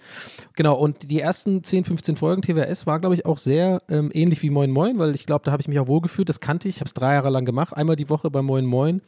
[0.56, 4.42] Genau, und die ersten 10, 15 Folgen TWS war, glaube ich, auch sehr ähm, ähnlich
[4.42, 6.30] wie Moin Moin, weil ich glaube, da habe ich mich auch wohlgefühlt.
[6.30, 8.66] Das kannte ich, ich habe es drei Jahre lang gemacht, einmal die Woche bei Moin
[8.66, 9.02] Moin.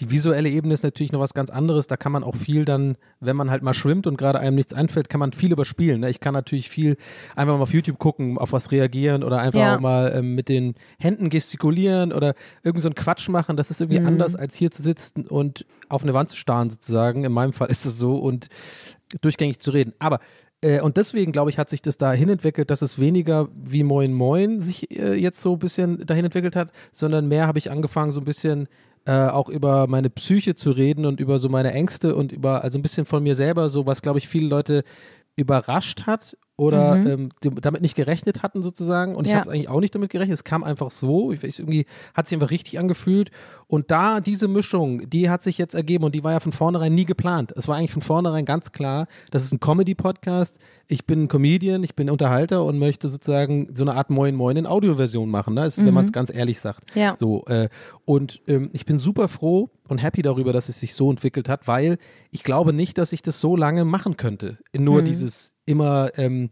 [0.00, 1.86] Die visuelle Ebene ist natürlich noch was ganz anderes.
[1.86, 4.74] Da kann man auch viel dann, wenn man halt mal schwimmt und gerade einem nichts
[4.74, 6.00] einfällt, kann man viel überspielen.
[6.00, 6.10] Ne?
[6.10, 6.96] Ich kann natürlich viel
[7.36, 9.76] einfach mal auf YouTube gucken, auf was reagieren oder einfach Ja.
[9.76, 13.56] auch mal ähm, mit den Händen gestikulieren oder irgend so einen Quatsch machen.
[13.56, 14.06] Das ist irgendwie Mhm.
[14.06, 17.24] anders, als hier zu sitzen und auf eine Wand zu starren sozusagen.
[17.24, 18.48] In meinem Fall ist es so und
[19.20, 19.92] durchgängig zu reden.
[19.98, 20.20] Aber
[20.60, 24.14] Äh, und deswegen, glaube ich, hat sich das dahin entwickelt, dass es weniger wie Moin
[24.14, 28.12] Moin sich äh, jetzt so ein bisschen dahin entwickelt hat, sondern mehr habe ich angefangen,
[28.12, 28.66] so ein bisschen
[29.06, 32.78] äh, auch über meine Psyche zu reden und über so meine Ängste und über, also
[32.78, 34.84] ein bisschen von mir selber, so was, glaube ich, viele Leute
[35.36, 37.30] überrascht hat oder mhm.
[37.44, 39.40] ähm, damit nicht gerechnet hatten sozusagen und ich ja.
[39.40, 42.36] habe eigentlich auch nicht damit gerechnet, es kam einfach so, ich weiß, irgendwie hat sich
[42.36, 43.32] einfach richtig angefühlt
[43.66, 46.94] und da diese Mischung, die hat sich jetzt ergeben und die war ja von vornherein
[46.94, 47.52] nie geplant.
[47.56, 51.82] Es war eigentlich von vornherein ganz klar, das ist ein Comedy-Podcast, ich bin ein Comedian,
[51.82, 55.66] ich bin Unterhalter und möchte sozusagen so eine Art Moin Moin in Audioversion machen, ne?
[55.66, 55.86] ist, mhm.
[55.86, 56.94] wenn man es ganz ehrlich sagt.
[56.94, 57.16] Ja.
[57.18, 57.68] So, äh,
[58.04, 61.68] und ähm, ich bin super froh und happy darüber, dass es sich so entwickelt hat,
[61.68, 61.98] weil
[62.30, 64.58] ich glaube nicht, dass ich das so lange machen könnte.
[64.76, 65.04] Nur mhm.
[65.04, 66.50] dieses immer, ähm,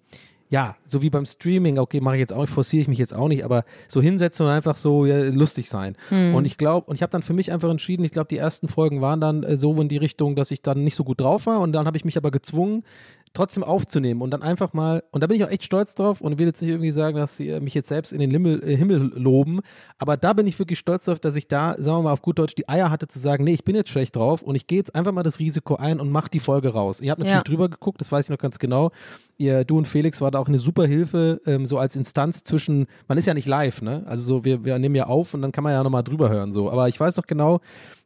[0.52, 3.28] ja, so wie beim Streaming, okay, mache ich jetzt auch, forciere ich mich jetzt auch
[3.28, 5.96] nicht, aber so hinsetzen und einfach so ja, lustig sein.
[6.10, 6.34] Hm.
[6.34, 8.68] Und ich glaube, und ich habe dann für mich einfach entschieden, ich glaube, die ersten
[8.68, 11.46] Folgen waren dann äh, so in die Richtung, dass ich dann nicht so gut drauf
[11.46, 12.84] war und dann habe ich mich aber gezwungen,
[13.32, 16.38] trotzdem aufzunehmen und dann einfach mal, und da bin ich auch echt stolz drauf und
[16.38, 19.12] will jetzt nicht irgendwie sagen, dass sie mich jetzt selbst in den Himmel, äh, Himmel
[19.14, 19.60] loben,
[19.98, 22.38] aber da bin ich wirklich stolz drauf, dass ich da, sagen wir mal auf gut
[22.38, 24.78] Deutsch, die Eier hatte zu sagen, nee, ich bin jetzt schlecht drauf und ich gehe
[24.78, 27.00] jetzt einfach mal das Risiko ein und mache die Folge raus.
[27.00, 27.42] Ihr habt natürlich ja.
[27.42, 28.90] drüber geguckt, das weiß ich noch ganz genau.
[29.38, 32.86] Ihr, du und Felix war da auch eine super Hilfe, ähm, so als Instanz zwischen,
[33.08, 34.04] man ist ja nicht live, ne?
[34.06, 36.52] Also so, wir, wir nehmen ja auf und dann kann man ja nochmal drüber hören,
[36.52, 36.70] so.
[36.70, 37.60] Aber ich weiß noch genau,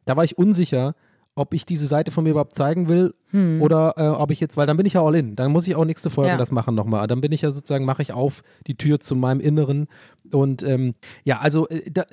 [0.05, 0.95] da war ich unsicher,
[1.37, 3.61] ob ich diese Seite von mir überhaupt zeigen will hm.
[3.61, 5.35] oder äh, ob ich jetzt, weil dann bin ich ja all in.
[5.35, 6.37] Dann muss ich auch nächste Folge ja.
[6.37, 7.07] das machen nochmal.
[7.07, 9.87] Dann bin ich ja sozusagen, mache ich auf die Tür zu meinem Inneren.
[10.31, 12.05] Und ähm, ja, also äh, da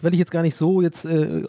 [0.00, 1.44] will ich jetzt gar nicht so jetzt äh,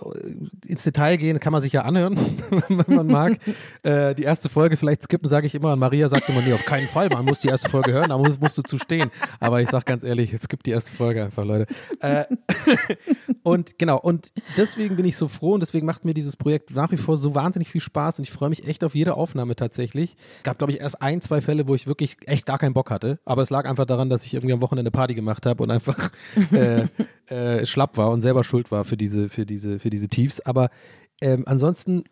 [0.67, 2.17] ins Detail gehen, kann man sich ja anhören,
[2.67, 3.37] wenn man mag.
[3.83, 5.73] äh, die erste Folge vielleicht skippen, sage ich immer.
[5.73, 8.17] Und Maria sagt immer, nee, auf keinen Fall, man muss die erste Folge hören, da
[8.17, 9.11] musst, musst du zu stehen.
[9.39, 11.73] Aber ich sage ganz ehrlich, jetzt gibt die erste Folge einfach, Leute.
[11.99, 12.25] Äh,
[13.43, 16.91] und genau, und deswegen bin ich so froh und deswegen macht mir dieses Projekt nach
[16.91, 20.15] wie vor so wahnsinnig viel Spaß und ich freue mich echt auf jede Aufnahme tatsächlich.
[20.43, 23.19] Gab, glaube ich, erst ein, zwei Fälle, wo ich wirklich echt gar keinen Bock hatte.
[23.25, 26.10] Aber es lag einfach daran, dass ich irgendwie am Wochenende Party gemacht habe und einfach
[26.51, 26.87] äh,
[27.27, 30.41] äh, schlapp war und selber schuld war für diese, für diese, für diese Tiefs.
[30.41, 30.69] Aber
[31.21, 32.03] ähm, ansonsten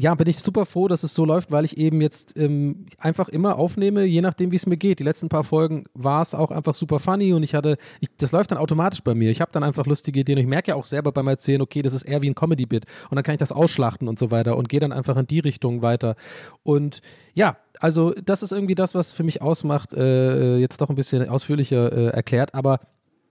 [0.00, 3.28] ja, bin ich super froh, dass es so läuft, weil ich eben jetzt ähm, einfach
[3.28, 5.00] immer aufnehme, je nachdem, wie es mir geht.
[5.00, 8.30] Die letzten paar Folgen war es auch einfach super funny und ich hatte, ich, das
[8.30, 9.30] läuft dann automatisch bei mir.
[9.30, 11.82] Ich habe dann einfach lustige Ideen und ich merke ja auch selber beim Erzählen, okay,
[11.82, 14.56] das ist eher wie ein Comedy-Bit und dann kann ich das ausschlachten und so weiter
[14.56, 16.14] und gehe dann einfach in die Richtung weiter.
[16.62, 17.00] Und
[17.34, 21.28] ja, also das ist irgendwie das, was für mich ausmacht, äh, jetzt doch ein bisschen
[21.28, 22.80] ausführlicher äh, erklärt, aber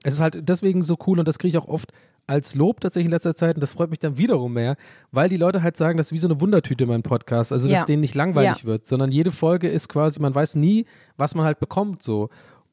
[0.04, 1.92] es ist halt deswegen so cool und das kriege ich auch oft
[2.28, 4.76] als Lob tatsächlich in letzter Zeit und das freut mich dann wiederum mehr,
[5.12, 7.80] weil die Leute halt sagen, das ist wie so eine Wundertüte mein Podcast, also dass
[7.80, 7.86] ja.
[7.86, 8.66] denen nicht langweilig ja.
[8.66, 12.30] wird, sondern jede Folge ist quasi, man weiß nie, was man halt bekommt so.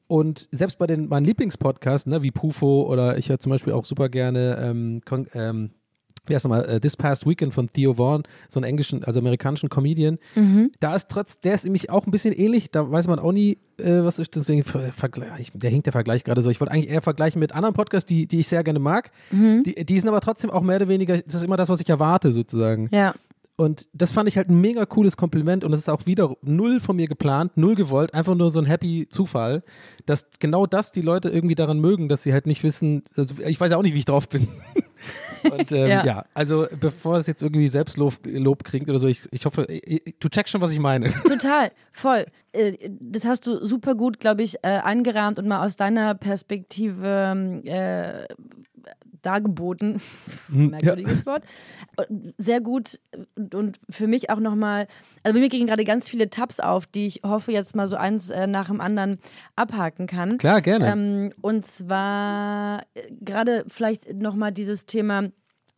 [0.07, 3.85] Und selbst bei den meinen Lieblingspodcasts, ne, wie Pufo oder ich höre zum Beispiel auch
[3.85, 5.01] super gerne ähm,
[5.33, 5.71] ähm,
[6.27, 9.69] wie heißt nochmal, uh, This Past Weekend von Theo Vaughn, so einen englischen, also amerikanischen
[9.69, 10.17] Comedian.
[10.35, 10.71] Mhm.
[10.79, 13.57] Da ist trotz, der ist nämlich auch ein bisschen ähnlich, da weiß man auch nie,
[13.77, 16.49] äh, was ist, deswegen vergleich, der hinkt der Vergleich gerade so.
[16.49, 19.11] Ich wollte eigentlich eher vergleichen mit anderen Podcasts, die, die ich sehr gerne mag.
[19.31, 19.63] Mhm.
[19.63, 21.89] Die, die sind aber trotzdem auch mehr oder weniger, das ist immer das, was ich
[21.89, 22.89] erwarte, sozusagen.
[22.91, 23.13] Ja.
[23.57, 26.81] Und das fand ich halt ein mega cooles Kompliment und es ist auch wieder null
[26.81, 29.63] von mir geplant, null gewollt, einfach nur so ein happy Zufall,
[30.05, 33.59] dass genau das die Leute irgendwie daran mögen, dass sie halt nicht wissen, also ich
[33.59, 34.49] weiß ja auch nicht, wie ich drauf bin.
[35.51, 36.05] Und ähm, ja.
[36.05, 36.25] ja.
[36.33, 39.67] also bevor es jetzt irgendwie Selbstlob Lob kriegt oder so, ich, ich hoffe,
[40.19, 41.09] du checkst schon, was ich meine.
[41.27, 42.25] Total, voll.
[42.51, 47.31] Äh, das hast du super gut, glaube ich, äh, angerahmt und mal aus deiner Perspektive
[47.31, 48.25] ähm, äh,
[49.25, 50.01] dargeboten.
[50.47, 51.25] Hm, Merkwürdiges ja.
[51.25, 51.43] Wort.
[52.37, 52.99] Sehr gut
[53.53, 54.87] und für mich auch nochmal,
[55.23, 57.95] also bei mir kriegen gerade ganz viele Tabs auf, die ich hoffe jetzt mal so
[57.95, 59.19] eins äh, nach dem anderen
[59.55, 60.37] abhaken kann.
[60.37, 60.87] Klar, gerne.
[60.87, 65.29] Ähm, und zwar äh, gerade vielleicht nochmal dieses Thema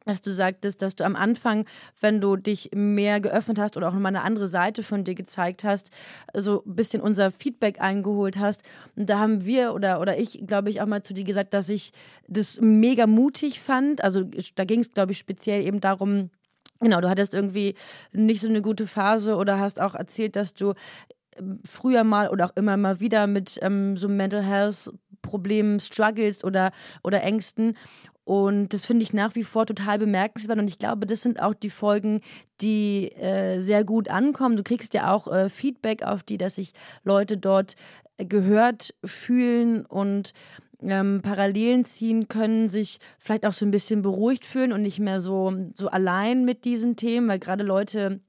[0.08, 1.66] dass du sagtest, dass du am Anfang,
[2.00, 5.64] wenn du dich mehr geöffnet hast oder auch nochmal eine andere Seite von dir gezeigt
[5.64, 5.92] hast,
[6.34, 8.64] so ein bisschen unser Feedback eingeholt hast.
[8.96, 11.70] Und da haben wir oder, oder ich, glaube ich, auch mal zu dir gesagt, dass
[11.70, 11.92] ich
[12.28, 14.04] das mega mutig fand.
[14.04, 14.24] Also
[14.56, 16.32] da ging es, glaube ich, speziell eben darum,
[16.80, 17.74] Genau, du hattest irgendwie
[18.12, 20.74] nicht so eine gute Phase oder hast auch erzählt, dass du
[21.38, 24.92] ähm, früher mal oder auch immer mal wieder mit ähm, so Mental Health
[25.22, 26.72] Problemen struggles oder,
[27.04, 27.76] oder Ängsten.
[28.28, 30.60] Und das finde ich nach wie vor total bemerkenswert.
[30.60, 32.20] Und ich glaube, das sind auch die Folgen,
[32.60, 34.58] die äh, sehr gut ankommen.
[34.58, 36.74] Du kriegst ja auch äh, Feedback auf die, dass sich
[37.06, 37.76] Leute dort
[38.18, 40.34] äh, gehört fühlen und
[40.82, 45.22] ähm, Parallelen ziehen können, sich vielleicht auch so ein bisschen beruhigt fühlen und nicht mehr
[45.22, 48.20] so, so allein mit diesen Themen, weil gerade Leute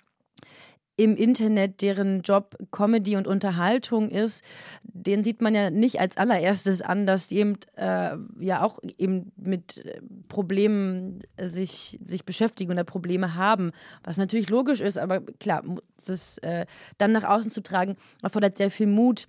[0.99, 4.45] im Internet, deren Job Comedy und Unterhaltung ist,
[4.83, 9.31] den sieht man ja nicht als allererstes an, dass die eben äh, ja auch eben
[9.37, 9.85] mit
[10.29, 13.71] Problemen sich, sich beschäftigen oder Probleme haben,
[14.03, 15.63] was natürlich logisch ist, aber klar,
[16.05, 16.67] das äh,
[16.99, 19.29] dann nach außen zu tragen, erfordert sehr viel Mut,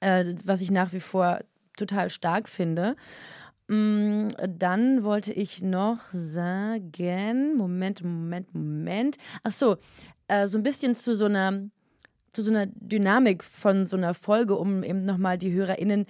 [0.00, 1.40] äh, was ich nach wie vor
[1.76, 2.96] total stark finde.
[3.68, 9.18] Mm, dann wollte ich noch sagen, Moment, Moment, Moment.
[9.42, 9.76] Ach so,
[10.28, 11.62] äh, so ein bisschen zu so einer
[12.32, 16.04] zu so einer Dynamik von so einer Folge, um eben nochmal die HörerInnen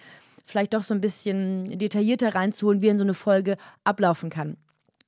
[0.45, 4.57] vielleicht doch so ein bisschen detaillierter reinzuholen, wie in so eine Folge ablaufen kann.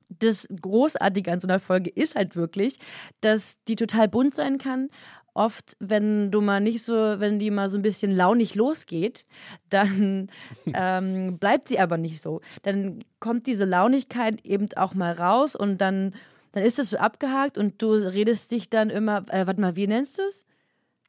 [0.09, 2.79] Das Großartige an so einer Folge ist halt wirklich,
[3.21, 4.90] dass die total bunt sein kann
[5.38, 9.25] oft, wenn du mal nicht so, wenn die mal so ein bisschen launig losgeht,
[9.71, 10.29] dann
[10.75, 12.40] ähm, bleibt sie aber nicht so.
[12.62, 16.14] Dann kommt diese Launigkeit eben auch mal raus und dann,
[16.59, 19.87] dann ist das so abgehakt und du redest dich dann immer, äh, warte mal, wie
[19.87, 20.44] nennst du es?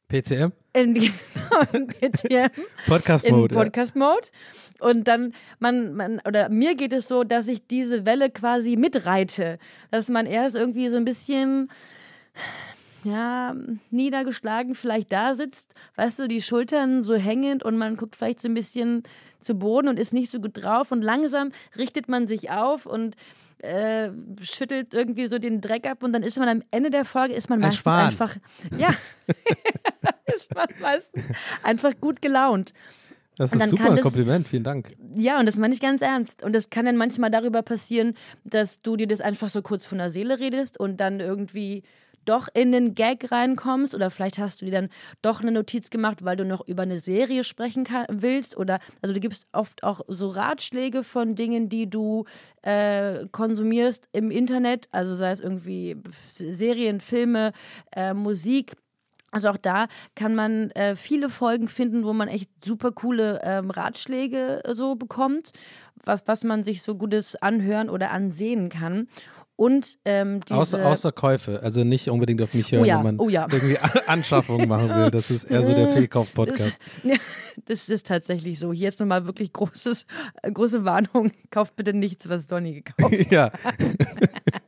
[0.06, 0.52] PCM?
[0.74, 0.94] In,
[1.72, 2.50] in PCM.
[2.86, 3.54] Podcast-Mode.
[3.54, 4.28] Podcast-Mode.
[4.78, 9.58] Und dann, man, man, oder mir geht es so, dass ich diese Welle quasi mitreite.
[9.90, 11.68] Dass man erst irgendwie so ein bisschen
[13.02, 13.56] ja,
[13.90, 18.48] niedergeschlagen vielleicht da sitzt, weißt du, die Schultern so hängend und man guckt vielleicht so
[18.48, 19.02] ein bisschen
[19.40, 23.16] zu Boden und ist nicht so gut drauf und langsam richtet man sich auf und
[23.58, 27.34] äh, schüttelt irgendwie so den Dreck ab und dann ist man am Ende der Folge
[27.34, 28.06] ist man ein meistens Schwan.
[28.06, 28.36] einfach
[28.78, 28.90] ja
[30.34, 31.24] ist man meistens
[31.62, 32.72] einfach gut gelaunt.
[33.36, 34.88] Das ist super, das- Kompliment, vielen Dank.
[35.14, 36.42] Ja, und das meine ich ganz ernst.
[36.42, 39.96] Und das kann dann manchmal darüber passieren, dass du dir das einfach so kurz von
[39.96, 41.82] der Seele redest und dann irgendwie
[42.24, 44.88] doch in den Gag reinkommst oder vielleicht hast du dir dann
[45.22, 49.14] doch eine Notiz gemacht, weil du noch über eine Serie sprechen kann, willst oder also
[49.14, 52.24] du gibst oft auch so Ratschläge von Dingen, die du
[52.62, 55.96] äh, konsumierst im Internet, also sei es irgendwie
[56.36, 57.52] Serien, Filme,
[57.92, 58.74] äh, Musik.
[59.32, 63.70] Also auch da kann man äh, viele Folgen finden, wo man echt super coole ähm,
[63.70, 65.52] Ratschläge so bekommt,
[66.04, 69.06] was, was man sich so Gutes anhören oder ansehen kann.
[69.60, 73.04] Und ähm, diese Außer, außer Käufe, also nicht unbedingt auf mich hören, Oh ja, wenn
[73.04, 73.46] man oh ja.
[73.52, 75.10] irgendwie Anschaffungen machen will.
[75.10, 76.78] Das ist eher so der das, Fehlkauf-Podcast.
[77.02, 77.16] ja,
[77.66, 78.72] das ist tatsächlich so.
[78.72, 80.06] Hier ist nochmal wirklich großes,
[80.40, 81.32] äh, große Warnung.
[81.50, 83.30] Kauft bitte nichts, was Donny gekauft hat.
[83.30, 83.52] ja.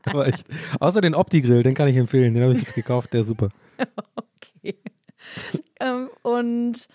[0.03, 0.47] Aber echt.
[0.79, 2.35] Außer den Opti-Grill, den kann ich empfehlen.
[2.35, 3.49] Den habe ich jetzt gekauft, der ist super.
[4.59, 4.77] Okay.
[5.81, 6.87] ähm, und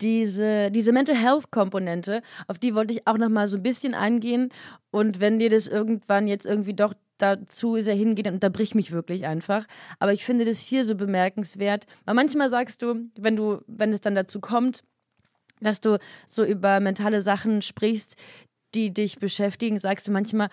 [0.00, 3.92] diese, diese Mental Health Komponente, auf die wollte ich auch noch mal so ein bisschen
[3.92, 4.48] eingehen.
[4.90, 9.26] Und wenn dir das irgendwann jetzt irgendwie doch dazu sehr hingeht, dann unterbrich mich wirklich
[9.26, 9.66] einfach.
[9.98, 14.00] Aber ich finde das hier so bemerkenswert, weil manchmal sagst du, wenn du, wenn es
[14.00, 14.82] dann dazu kommt,
[15.60, 18.16] dass du so über mentale Sachen sprichst,
[18.74, 20.48] die dich beschäftigen, sagst du manchmal,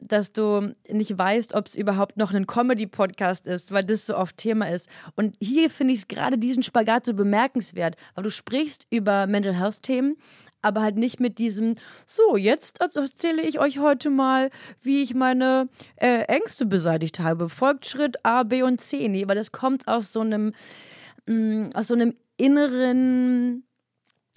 [0.00, 4.36] dass du nicht weißt, ob es überhaupt noch ein Comedy-Podcast ist, weil das so oft
[4.36, 4.88] Thema ist.
[5.14, 10.16] Und hier finde ich gerade diesen Spagat so bemerkenswert, weil du sprichst über Mental Health-Themen,
[10.62, 15.68] aber halt nicht mit diesem, so, jetzt erzähle ich euch heute mal, wie ich meine
[15.96, 17.48] äh, Ängste beseitigt habe.
[17.48, 19.08] Folgt Schritt A, B und C.
[19.08, 20.52] Nee, weil das kommt aus so einem,
[21.26, 23.64] mh, aus so einem inneren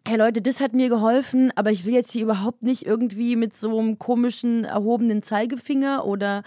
[0.07, 3.55] hey Leute, das hat mir geholfen, aber ich will jetzt hier überhaupt nicht irgendwie mit
[3.55, 6.43] so einem komischen erhobenen Zeigefinger oder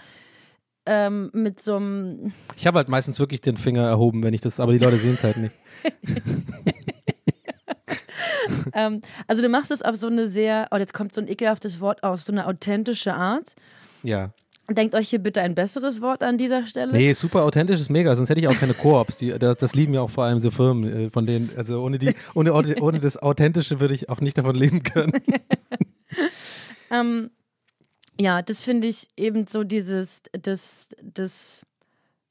[0.85, 2.33] ähm, mit so einem.
[2.57, 5.13] Ich habe halt meistens wirklich den Finger erhoben, wenn ich das, aber die Leute sehen
[5.13, 5.55] es halt nicht.
[8.73, 11.79] Ähm, also du machst es auf so eine sehr, oh, jetzt kommt so ein ekelhaftes
[11.79, 13.55] Wort aus, so eine authentische Art.
[14.01, 14.27] Ja.
[14.75, 16.93] Denkt euch hier bitte ein besseres Wort an dieser Stelle.
[16.93, 19.17] Nee, super authentisch ist mega, sonst hätte ich auch keine Koops.
[19.17, 21.99] Die, das, das lieben ja auch vor allem so Firmen, äh, von denen, also ohne
[21.99, 25.13] die, ohne, ohne das Authentische würde ich auch nicht davon leben können.
[26.93, 27.31] Ähm,
[28.19, 31.65] ja, das finde ich eben so dieses, das, das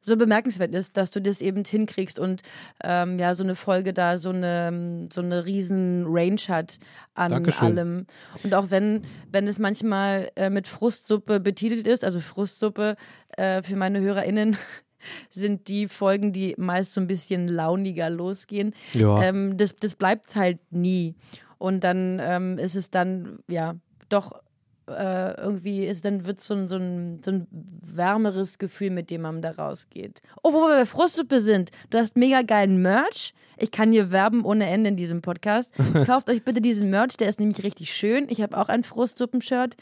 [0.02, 2.42] so bemerkenswert ist, dass du das eben hinkriegst und
[2.82, 6.78] ähm, ja, so eine Folge da so eine, so eine riesen Range hat
[7.14, 7.78] an Dankeschön.
[7.78, 8.06] allem.
[8.42, 12.96] Und auch wenn, wenn es manchmal äh, mit Frustsuppe betitelt ist, also Frustsuppe
[13.36, 14.56] äh, für meine HörerInnen
[15.30, 18.74] sind die Folgen, die meist so ein bisschen launiger losgehen.
[18.92, 19.22] Ja.
[19.22, 21.14] Ähm, das, das bleibt halt nie.
[21.58, 23.76] Und dann ähm, ist es dann, ja,
[24.08, 24.32] doch
[24.88, 29.22] äh, irgendwie ist, dann wird so ein, so, ein, so ein wärmeres Gefühl, mit dem
[29.22, 30.22] man da rausgeht.
[30.42, 31.70] Oh, wo wir bei Frustsuppe sind.
[31.90, 33.34] Du hast mega geilen Merch.
[33.56, 35.74] Ich kann hier werben ohne Ende in diesem Podcast.
[36.06, 38.26] Kauft euch bitte diesen Merch, der ist nämlich richtig schön.
[38.28, 39.76] Ich habe auch ein Frustsuppen-Shirt.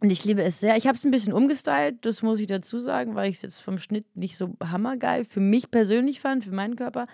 [0.00, 0.76] Und ich liebe es sehr.
[0.76, 3.60] Ich habe es ein bisschen umgestylt, das muss ich dazu sagen, weil ich es jetzt
[3.60, 7.06] vom Schnitt nicht so hammergeil für mich persönlich fand, für meinen Körper.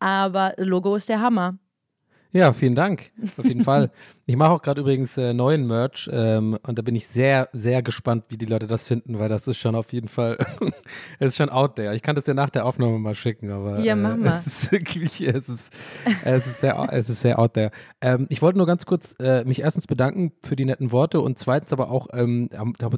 [0.00, 1.58] Aber Logo ist der Hammer.
[2.32, 3.12] Ja, vielen Dank.
[3.36, 3.90] Auf jeden Fall.
[4.24, 7.82] Ich mache auch gerade übrigens äh, neuen Merch ähm, und da bin ich sehr, sehr
[7.82, 10.36] gespannt, wie die Leute das finden, weil das ist schon auf jeden Fall,
[11.18, 11.92] es ist schon out there.
[11.96, 14.72] Ich kann das ja nach der Aufnahme mal schicken, aber Ja, mach äh, es ist
[14.72, 15.72] wirklich, es ist,
[16.24, 17.72] es ist sehr, es ist sehr out there.
[18.00, 21.36] Ähm, ich wollte nur ganz kurz äh, mich erstens bedanken für die netten Worte und
[21.36, 22.48] zweitens aber auch, ähm,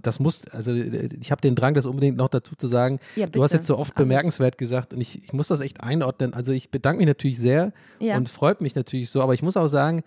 [0.03, 2.99] das muss, also ich habe den Drang, das unbedingt noch dazu zu sagen.
[3.17, 6.35] Ja, du hast jetzt so oft bemerkenswert gesagt und ich, ich muss das echt einordnen.
[6.35, 8.19] Also ich bedanke mich natürlich sehr Ja.
[8.19, 10.03] und freut mich natürlich so, aber ich muss auch sagen,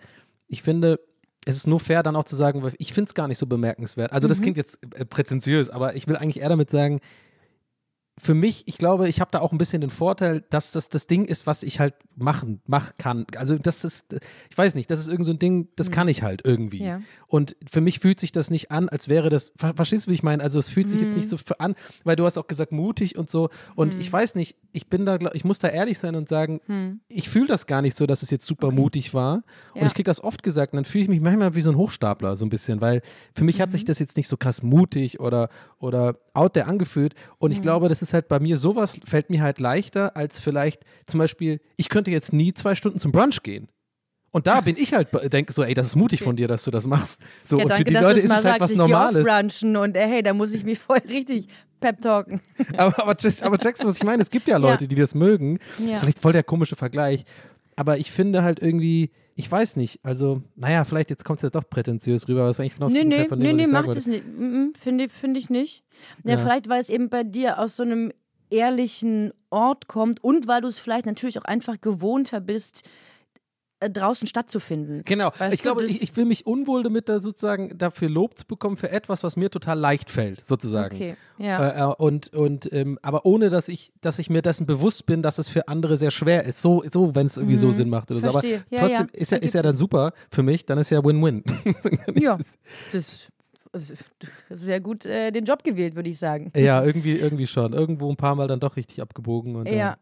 [0.48, 1.00] ich finde,
[1.46, 4.12] es ist nur fair, dann auch zu sagen, ich finde es gar nicht so bemerkenswert.
[4.12, 4.30] Also Mhm.
[4.30, 7.00] das klingt jetzt äh, präzentiös, aber ich will eigentlich eher damit sagen,
[8.20, 11.06] für mich, ich glaube, ich habe da auch ein bisschen den Vorteil, dass das das
[11.06, 13.26] Ding ist, was ich halt machen, mach kann.
[13.36, 14.16] Also das ist,
[14.50, 16.80] ich weiß nicht, das ist irgend so ein Ding, das kann ich halt irgendwie.
[16.80, 16.86] Mhm.
[16.86, 17.00] Ja.
[17.28, 20.14] Und für mich fühlt sich das nicht an, als wäre das, ver verstehst du, wie
[20.14, 20.42] ich meine?
[20.42, 21.14] Also es fühlt sich jetzt Mhm.
[21.16, 23.50] nicht so für an, weil du hast auch gesagt, mutig und so.
[23.76, 27.28] Und ich weiß nicht, ich bin da, ich muss da ehrlich sein und sagen, ich
[27.28, 29.34] fühle das gar nicht so, dass es jetzt super mutig war.
[29.36, 29.42] Und
[29.74, 29.80] Mhm.
[29.82, 29.86] Ja.
[29.86, 32.34] ich kriege das oft gesagt und dann fühle ich mich manchmal wie so ein Hochstapler,
[32.36, 33.00] so ein bisschen, weil
[33.34, 33.62] für mich Mhm.
[33.62, 37.14] hat sich das jetzt nicht so krass mutig oder, oder out there angefühlt.
[37.38, 37.56] Und Mhm.
[37.56, 41.18] ich glaube, das ist halt bei mir sowas, fällt mir halt leichter, als vielleicht zum
[41.18, 43.68] Beispiel, ich könnte jetzt nie zwei Stunden zum Brunch gehen.
[44.30, 46.70] Und da bin ich halt, denke so, ey, das ist mutig von dir, dass du
[46.70, 47.20] das machst.
[47.44, 49.26] So, Ja, und danke, für die Leute ist es halt was Normales.
[49.26, 51.46] brunchen und äh, hey, da muss ich mich voll richtig
[51.80, 52.40] pep talken.
[52.76, 54.22] aber, aber, just, aber checkst du, was ich meine?
[54.22, 55.58] Es gibt ja Leute, die das mögen.
[55.78, 55.92] Das Ja.
[55.94, 57.24] ist vielleicht voll der komische Vergleich.
[57.74, 61.50] Aber ich finde halt irgendwie, ich weiß nicht, also, naja, vielleicht jetzt kommt es ja
[61.50, 63.52] doch prätentiös rüber, aber es ist eigentlich genau das Nee, Gegenteil nee, von nee, dem,
[63.52, 63.98] was nee, ich mach sagen wollte.
[64.00, 64.26] das nicht.
[64.26, 65.84] Mm, -mm, Finde find ich nicht.
[66.24, 66.38] Ja, Ja.
[66.38, 68.12] vielleicht, weil es eben bei dir aus so einem
[68.50, 72.88] ehrlichen Ort kommt und weil du es vielleicht natürlich auch einfach gewohnter bist,
[73.80, 75.02] draußen stattzufinden.
[75.04, 78.46] Genau, Weißt ich glaube, ich, ich will mich unwohl damit, da sozusagen dafür Lob zu
[78.46, 80.96] bekommen für etwas, was mir total leicht fällt, sozusagen.
[80.96, 81.68] Okay, ja.
[81.68, 85.22] Äh, äh, und, und ähm, aber ohne dass ich, dass ich mir dessen bewusst bin,
[85.22, 86.60] dass es für andere sehr schwer ist.
[86.60, 88.28] So, so wenn es irgendwie so Sinn macht oder so.
[88.28, 88.62] Aber Mhm.
[88.70, 89.20] Ja, trotzdem ja.
[89.20, 91.42] ist ja, ist ja dann super für mich, dann ist ja Win-Win.
[92.20, 92.38] Ja,
[92.92, 93.28] das,
[94.50, 96.50] sehr gut äh, den Job gewählt, würde ich sagen.
[96.56, 97.72] ja, irgendwie, irgendwie schon.
[97.72, 99.56] Irgendwo ein paar Mal dann doch richtig abgebogen.
[99.56, 99.96] Und, Ja.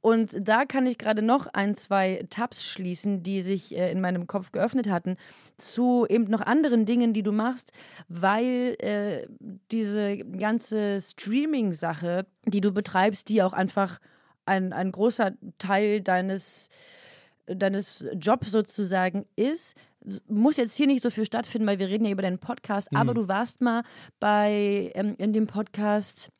[0.00, 4.26] Und da kann ich gerade noch ein, zwei Tabs schließen, die sich äh, in meinem
[4.26, 5.16] Kopf geöffnet hatten,
[5.56, 7.72] zu eben noch anderen Dingen, die du machst,
[8.08, 9.26] weil äh,
[9.70, 13.98] diese ganze Streaming-Sache, die du betreibst, die auch einfach
[14.46, 16.70] ein, ein großer Teil deines,
[17.46, 19.76] deines Jobs sozusagen ist,
[20.28, 23.14] muss jetzt hier nicht so viel stattfinden, weil wir reden ja über deinen Podcast, aber
[23.14, 23.82] du warst mal
[24.20, 26.30] bei ähm, in dem Podcast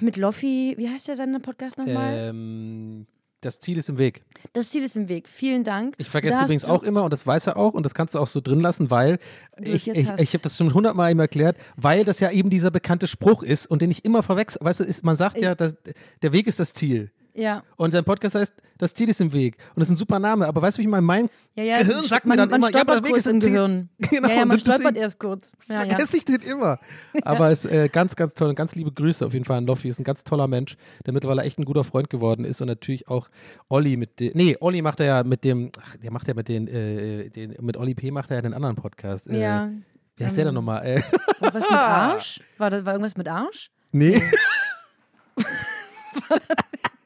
[0.00, 2.28] mit Loffi, wie heißt der seine Podcast nochmal?
[2.30, 3.06] ähm,
[3.44, 4.22] das Ziel ist im Weg.
[4.54, 5.28] Das Ziel ist im Weg.
[5.28, 5.94] Vielen Dank.
[5.98, 8.18] Ich vergesse Da übrigens auch immer, und das weiß er auch, und das kannst du
[8.18, 9.18] auch so drin lassen, weil
[9.60, 13.06] ich, ich, ich habe das schon hundertmal ihm erklärt, weil das ja eben dieser bekannte
[13.06, 14.64] Spruch ist und den ich immer verwechsel.
[14.64, 15.76] Weißt du, ist, man sagt ja, dass,
[16.22, 17.10] der Weg ist das Ziel.
[17.36, 19.56] Ja, Und sein Podcast heißt, das Ziel ist im Weg.
[19.74, 21.02] Und das ist ein super Name, aber weißt du, wie ich meine?
[21.02, 21.78] Mein ja, ja.
[21.78, 23.40] Gehirn sagt man, mir dann man immer, ja, aber stolpert der Weg kurz im.
[23.40, 23.88] Gehirn.
[24.10, 25.52] Genau, ja, ja, man stolpert erst kurz.
[25.68, 25.86] Ja, ja.
[25.88, 26.78] vergesse ich den immer.
[27.24, 29.66] Aber es ist äh, ganz, ganz toll und ganz liebe Grüße auf jeden Fall an
[29.66, 29.88] Loffi.
[29.88, 33.08] Ist ein ganz toller Mensch, der mittlerweile echt ein guter Freund geworden ist und natürlich
[33.08, 33.28] auch
[33.68, 36.48] Olli mit dem, nee, Olli macht er ja mit dem, ach, der macht ja mit
[36.48, 38.10] den, äh, den, mit Olli P.
[38.12, 39.28] macht er ja den anderen Podcast.
[39.28, 39.70] Äh, ja.
[40.16, 40.86] Wie heißt der denn nochmal?
[40.86, 41.02] Äh,
[41.40, 42.40] Und was mit Arsch?
[42.58, 43.70] War, das, war irgendwas mit Arsch?
[43.90, 44.22] nee.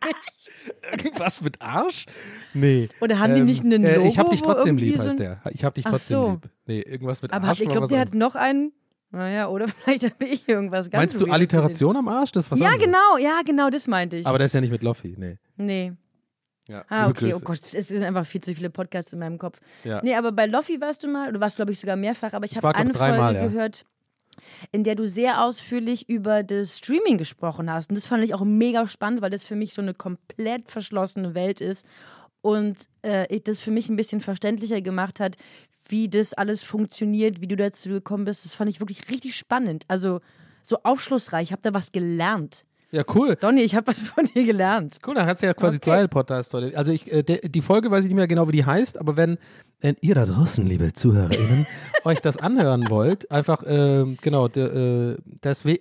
[0.92, 2.06] Irgendwas mit Arsch?
[2.54, 2.88] Nee.
[3.00, 5.40] Oder haben die nicht einen äh, Logo, Ich hab dich trotzdem lieb, so heißt der.
[5.50, 6.30] Ich hab dich trotzdem so.
[6.30, 6.50] lieb.
[6.66, 7.58] Nee, irgendwas mit Aber Arsch.
[7.58, 8.12] hat, ich glaube, der anderes.
[8.12, 8.72] hat noch einen.
[9.10, 12.32] Naja, oder vielleicht habe ich irgendwas ganz Meinst du Alliteration am Arsch?
[12.32, 12.58] Das was.
[12.58, 12.84] Ja, anderes.
[12.84, 14.26] genau, ja, genau, das meinte ich.
[14.26, 15.38] Aber der ist ja nicht mit Loffi, nee.
[15.56, 15.92] nee.
[16.68, 17.38] Ja, Ah, okay, Grüße.
[17.38, 19.58] oh Gott, es sind einfach viel zu viele Podcasts in meinem Kopf.
[19.84, 20.00] Ja.
[20.02, 22.54] Nee, aber bei Loffi warst du mal, du warst, glaube ich, sogar mehrfach, aber ich
[22.56, 23.46] war, habe eine Folge ja.
[23.46, 23.86] gehört,
[24.72, 27.90] in der du sehr ausführlich über das Streaming gesprochen hast.
[27.90, 31.34] Und das fand ich auch mega spannend, weil das für mich so eine komplett verschlossene
[31.34, 31.86] Welt ist
[32.40, 35.36] und äh, das für mich ein bisschen verständlicher gemacht hat,
[35.88, 38.44] wie das alles funktioniert, wie du dazu gekommen bist.
[38.44, 39.84] Das fand ich wirklich richtig spannend.
[39.88, 40.20] Also
[40.66, 41.44] so aufschlussreich.
[41.44, 42.64] Ich habe da was gelernt.
[42.90, 43.36] Ja, cool.
[43.36, 44.98] Donny, ich habe was von dir gelernt.
[45.06, 45.90] Cool, dann hat sie ja quasi Okay.
[45.90, 46.76] zwei Podcasts heute.
[46.76, 49.16] Also ich, äh, der, die Folge weiß ich nicht mehr genau, wie die heißt, aber
[49.18, 49.36] wenn,
[49.80, 51.66] wenn ihr da draußen, liebe ZuhörerInnen,
[52.04, 55.78] euch das anhören wollt, einfach, ähm, genau, de, äh, das, We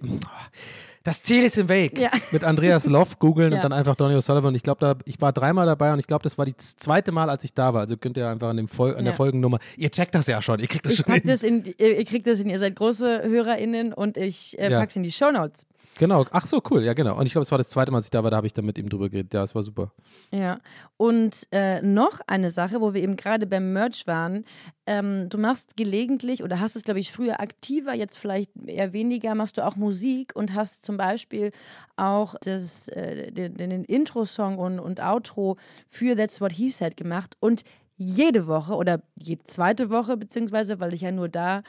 [1.03, 1.97] das Ziel ist im Weg.
[1.97, 2.09] Ja.
[2.33, 3.59] Mit Andreas Loff googeln Ja.
[3.59, 4.47] und dann einfach Donny O'Sullivan.
[4.47, 7.13] Und ich glaube, da, ich war dreimal dabei und ich glaube, das war die zweite
[7.13, 7.79] Mal, als ich da war.
[7.79, 9.15] Also könnt ihr einfach an, dem Fol an der Ja.
[9.15, 11.31] Folgennummer, ihr checkt das ja schon, ihr kriegt das Ich schon pack hin.
[11.31, 14.97] das in, ihr ihr kriegt das hin, ihr seid große HörerInnen und ich äh, pack's
[14.97, 15.65] in die Shownotes.
[15.99, 16.25] Genau.
[16.31, 16.83] Ach so, cool.
[16.83, 17.17] Ja, genau.
[17.17, 18.53] Und ich glaube, es war das zweite Mal, als ich da war, da habe ich
[18.53, 19.33] dann mit ihm drüber geredet.
[19.33, 19.91] Ja, es war super.
[20.31, 20.59] Ja.
[20.97, 24.45] Und äh, noch eine Sache, wo wir eben gerade beim Merch waren.
[24.85, 29.35] Ähm, du machst gelegentlich oder hast es, glaube ich, früher aktiver, jetzt vielleicht eher weniger,
[29.35, 31.51] machst du auch Musik und hast zum Beispiel
[31.95, 37.35] auch das, äh, den, den Intro-Song und, und Outro für That's What He Said gemacht.
[37.39, 37.63] Und
[37.97, 41.63] jede Woche oder jede zweite Woche, beziehungsweise, weil ich ja nur da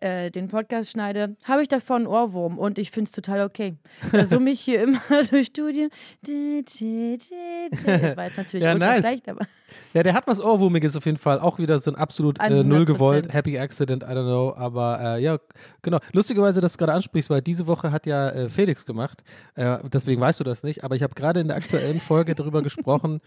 [0.00, 3.76] äh, den Podcast schneide, habe ich davon einen Ohrwurm und ich finde es total okay.
[4.12, 5.90] Da summe ich hier immer durch Studien.
[6.22, 9.00] Das war jetzt natürlich Ja, nice.
[9.00, 9.46] schlecht, aber
[9.94, 11.40] Ja, der hat was Ohrwurmiges auf jeden Fall.
[11.40, 12.62] Auch wieder so ein absolut äh, 100%.
[12.64, 14.54] null gewollt, Happy Accident, I don't know.
[14.56, 15.38] Aber äh, ja,
[15.82, 15.98] genau.
[16.12, 19.22] Lustigerweise, dass du gerade ansprichst, weil diese Woche hat ja äh, Felix gemacht.
[19.54, 20.84] Äh, deswegen weißt du das nicht.
[20.84, 23.20] Aber ich habe gerade in der aktuellen Folge darüber gesprochen,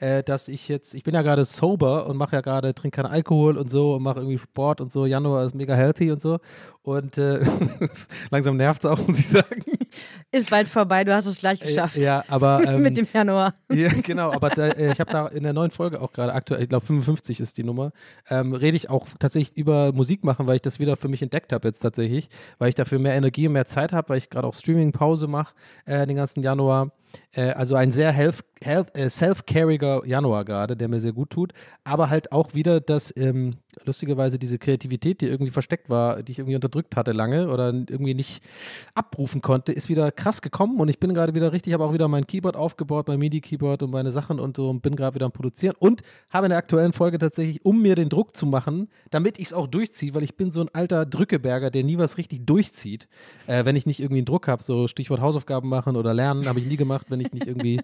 [0.00, 3.10] äh, dass ich jetzt, ich bin ja gerade sober und mache ja gerade, trinke keinen
[3.12, 5.06] Alkohol und so und mache irgendwie Sport und so.
[5.06, 6.38] Januar ist mega healthy und so.
[6.82, 7.40] Und äh,
[8.30, 9.62] langsam nervt es auch, muss ich sagen.
[10.32, 11.04] ist bald vorbei.
[11.04, 11.96] Du hast es gleich geschafft.
[11.96, 13.54] Ja, aber ähm, Mit dem Januar.
[13.72, 16.62] ja, genau, aber da, äh, ich habe da in der neuen Folge auch gerade aktuell,
[16.62, 17.92] ich glaube 55 ist die Nummer,
[18.30, 21.52] ähm, rede ich auch tatsächlich über Musik machen, weil ich das wieder für mich entdeckt
[21.52, 24.46] habe jetzt tatsächlich, weil ich dafür mehr Energie und mehr Zeit habe, weil ich gerade
[24.46, 25.54] auch Streaming-Pause mache
[25.84, 26.92] äh, den ganzen Januar.
[27.32, 31.52] Äh, also ein sehr health, äh, self-cariger Januar gerade, der mir sehr gut tut,
[31.84, 36.38] aber halt auch wieder, dass ähm, lustigerweise diese Kreativität, die irgendwie versteckt war, die ich
[36.38, 38.42] irgendwie unterdrückt hatte lange oder irgendwie nicht
[38.94, 42.08] abrufen konnte, ist wieder krass gekommen und ich bin gerade wieder richtig, habe auch wieder
[42.08, 45.32] mein Keyboard aufgebaut, mein MIDI-Keyboard und meine Sachen und so und bin gerade wieder am
[45.32, 49.38] Produzieren und habe in der aktuellen Folge tatsächlich, um mir den Druck zu machen, damit
[49.38, 52.46] ich es auch durchziehe, weil ich bin so ein alter Drückeberger, der nie was richtig
[52.46, 53.06] durchzieht,
[53.46, 56.58] äh, wenn ich nicht irgendwie einen Druck habe, so Stichwort Hausaufgaben machen oder lernen, habe
[56.58, 57.80] ich nie gemacht, wenn ich nicht irgendwie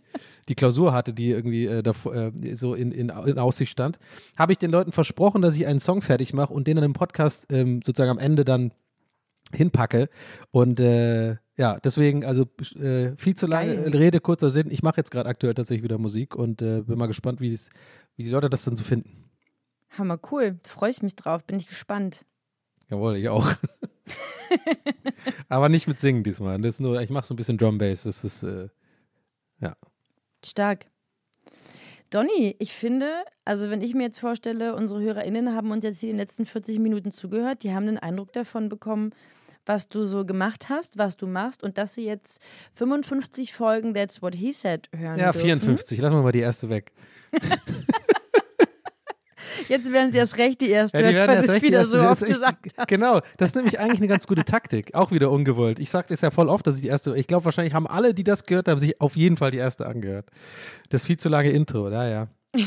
[0.49, 3.99] die Klausur hatte, die irgendwie äh, davor, äh, so in, in, in Aussicht stand,
[4.37, 6.93] habe ich den Leuten versprochen, dass ich einen Song fertig mache und den dann im
[6.93, 8.73] Podcast ähm, sozusagen am Ende dann
[9.53, 10.09] hinpacke.
[10.53, 12.47] Und äh, ja, deswegen, also
[12.81, 13.97] äh, viel zu lange Geil.
[13.97, 14.71] Rede, kurzer Sinn.
[14.71, 17.59] Ich mache jetzt gerade aktuell tatsächlich wieder Musik und äh, bin mal gespannt, wie,
[18.17, 19.29] die Leute das dann so finden.
[19.99, 20.61] Hammer cool.
[20.65, 21.45] Freue ich mich drauf.
[21.45, 22.25] Bin ich gespannt.
[22.89, 23.49] Jawohl, ich auch.
[25.49, 26.61] Aber nicht mit Singen diesmal.
[26.61, 28.05] Das ist nur, ich mache so ein bisschen Drum Bass.
[28.05, 28.69] Das ist, äh,
[29.61, 29.77] ja.
[30.45, 30.87] Stark.
[32.11, 33.11] Donny, ich finde,
[33.45, 36.45] also wenn ich mir jetzt vorstelle, unsere HörerInnen haben uns jetzt hier in den letzten
[36.45, 39.15] 40 Minuten zugehört, die haben den Eindruck davon bekommen,
[39.65, 42.43] was du so gemacht hast, was du machst und dass sie jetzt
[42.75, 45.47] 55 Folgen That's What He Said hören Ja, dürfen.
[45.47, 46.01] 54.
[46.01, 46.93] Lassen wir mal die erste weg.
[49.73, 51.99] Jetzt werden sie erst recht die erste, Ja, die werden erst es recht wieder erste-
[51.99, 52.89] so oft echt- gesagt hast.
[52.89, 54.95] Genau, das ist nämlich eigentlich eine ganz gute Taktik.
[54.95, 55.81] Auch wieder ungewollt.
[55.81, 58.13] Ich sage das ja voll oft, dass ich die erste, ich glaube wahrscheinlich haben alle,
[58.13, 60.27] die das gehört haben, sich auf jeden Fall die erste angehört.
[60.91, 62.29] Das viel zu lange Intro, ja, ja.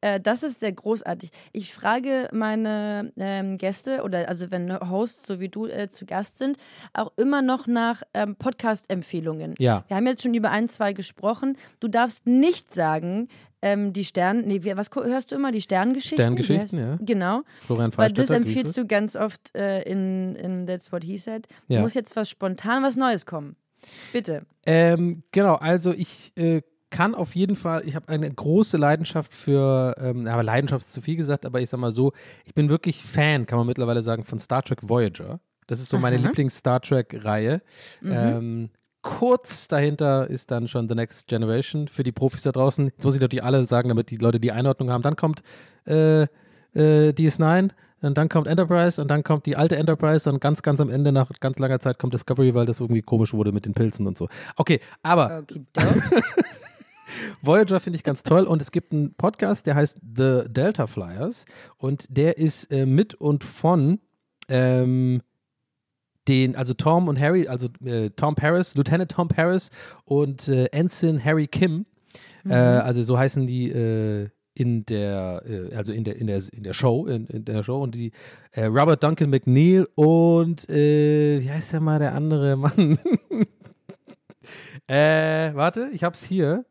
[0.00, 1.30] Äh, das ist sehr großartig.
[1.52, 6.38] Ich frage meine ähm, Gäste oder also wenn Hosts so wie du äh, zu Gast
[6.38, 6.56] sind,
[6.92, 9.56] auch immer noch nach ähm, Podcast-Empfehlungen.
[9.58, 9.82] Ja.
[9.88, 11.56] Wir haben jetzt schon über ein, zwei gesprochen.
[11.80, 13.26] Du darfst nicht sagen,
[13.62, 15.50] ähm, die Stern, nee, wie, was hörst du immer?
[15.52, 16.18] Die Sterngeschichten?
[16.18, 16.98] Sterngeschichten, ja.
[17.00, 17.42] Genau.
[17.66, 18.80] Florian Weil das empfiehlst Grüße.
[18.82, 21.46] du ganz oft äh, in, in That's What He Said.
[21.68, 21.80] Ja.
[21.80, 23.56] Muss jetzt was spontan, was Neues kommen.
[24.12, 24.46] Bitte.
[24.66, 29.94] Ähm, genau, also ich äh, kann auf jeden Fall, ich habe eine große Leidenschaft für,
[30.00, 32.12] ähm, aber Leidenschaft ist zu viel gesagt, aber ich sag mal so,
[32.44, 35.40] ich bin wirklich Fan, kann man mittlerweile sagen, von Star Trek Voyager.
[35.66, 36.16] Das ist so meine.
[36.16, 37.60] Lieblings-Star Trek-Reihe.
[38.00, 38.12] Mhm.
[38.12, 38.70] Ähm,
[39.02, 42.86] kurz dahinter ist dann schon The Next Generation für die Profis da draußen.
[42.86, 45.02] Jetzt muss ich natürlich alle sagen, damit die Leute die Einordnung haben.
[45.02, 45.42] Dann kommt
[45.86, 47.70] äh, äh, DS9
[48.00, 51.12] und dann kommt Enterprise und dann kommt die alte Enterprise und ganz, ganz am Ende
[51.12, 54.16] nach ganz langer Zeit kommt Discovery, weil das irgendwie komisch wurde mit den Pilzen und
[54.16, 54.28] so.
[54.56, 55.64] Okay, aber Okay,
[57.42, 61.46] Voyager finde ich ganz toll und es gibt einen Podcast, der heißt The Delta Flyers
[61.76, 64.00] und der ist äh, mit und von
[64.48, 65.22] ähm,
[66.28, 69.70] den, also Tom und Harry, also äh, Tom Paris, Lieutenant Tom Paris
[70.04, 71.86] und äh, Ensign Harry Kim,
[72.48, 76.62] äh, also so heißen die äh, in der, äh, also in der, in der, in
[76.64, 78.12] der Show, in, in der Show und die
[78.52, 82.98] äh, Robert Duncan McNeil und äh, wie heißt der mal der andere Mann?
[84.88, 86.64] äh, warte, ich hab's hier.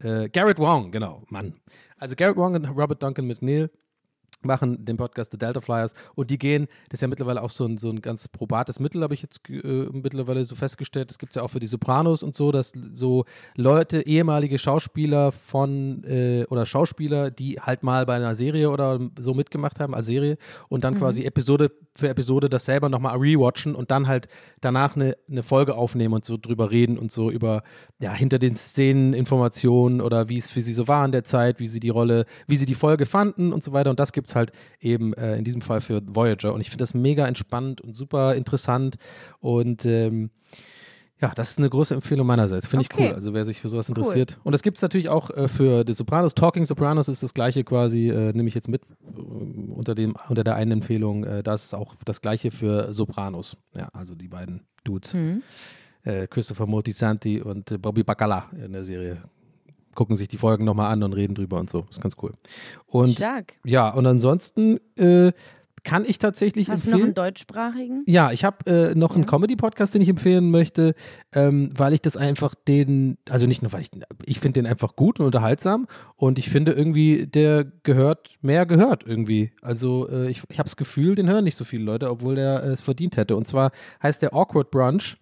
[0.00, 1.54] Äh, Garrett Wong, genau, Mann.
[1.96, 3.70] Also Garrett Wong und Robert Duncan McNeil
[4.42, 7.64] machen den Podcast The Delta Flyers und die gehen, das ist ja mittlerweile auch so
[7.64, 11.10] ein, so ein ganz probates Mittel, habe ich jetzt äh, mittlerweile so festgestellt.
[11.10, 13.24] Das gibt es ja auch für die Sopranos und so, dass so
[13.56, 19.34] Leute, ehemalige Schauspieler von äh, oder Schauspieler, die halt mal bei einer Serie oder so
[19.34, 23.90] mitgemacht haben als Serie und dann quasi Episode für Episode das selber nochmal rewatchen und
[23.90, 24.28] dann halt
[24.60, 27.62] danach eine, eine Folge aufnehmen und so drüber reden und so über
[27.98, 31.58] ja, hinter den Szenen Informationen oder wie es für sie so war in der Zeit,
[31.58, 33.90] wie sie die Rolle, wie sie die Folge fanden und so weiter.
[33.90, 36.52] Und das gibt gibt es halt eben äh, in diesem Fall für Voyager.
[36.52, 38.96] Und ich finde das mega entspannt und super interessant.
[39.40, 40.30] Und ähm,
[41.20, 42.66] ja, das ist eine große Empfehlung meinerseits.
[42.68, 43.08] Finde ich Okay.
[43.08, 43.14] cool.
[43.14, 43.96] Also wer sich für sowas Cool.
[43.96, 44.38] interessiert.
[44.44, 46.34] Und das gibt es natürlich auch äh, für The Sopranos.
[46.34, 49.20] Talking Sopranos ist das gleiche quasi, äh, nehme ich jetzt mit äh,
[49.72, 51.24] unter, dem, unter der einen Empfehlung.
[51.24, 53.56] Äh, das ist auch das gleiche für Sopranos.
[53.76, 55.14] Ja, also die beiden Dudes.
[55.14, 55.42] Mhm.
[56.04, 59.22] Äh, Christopher Moltisanti und äh, Bobby Bacala in der Serie.
[59.98, 61.84] Gucken sich die Folgen nochmal an und reden drüber und so.
[61.90, 62.30] ist ganz cool.
[62.86, 63.54] Und Stark.
[63.64, 65.32] ja, und ansonsten äh,
[65.82, 67.06] kann ich tatsächlich Hast du noch empfehlen.
[67.08, 68.04] einen deutschsprachigen?
[68.06, 69.30] Ja, ich habe äh, noch einen Ja.
[69.30, 70.94] Comedy-Podcast, den ich empfehlen möchte,
[71.32, 73.90] ähm, weil ich das einfach den, also nicht nur, weil ich,
[74.24, 79.04] ich finde den einfach gut und unterhaltsam und ich finde irgendwie, der gehört, mehr gehört
[79.04, 79.50] irgendwie.
[79.62, 82.62] Also äh, ich, ich habe das Gefühl, den hören nicht so viele Leute, obwohl der
[82.62, 83.34] äh, es verdient hätte.
[83.34, 85.16] Und zwar heißt der Awkward Brunch.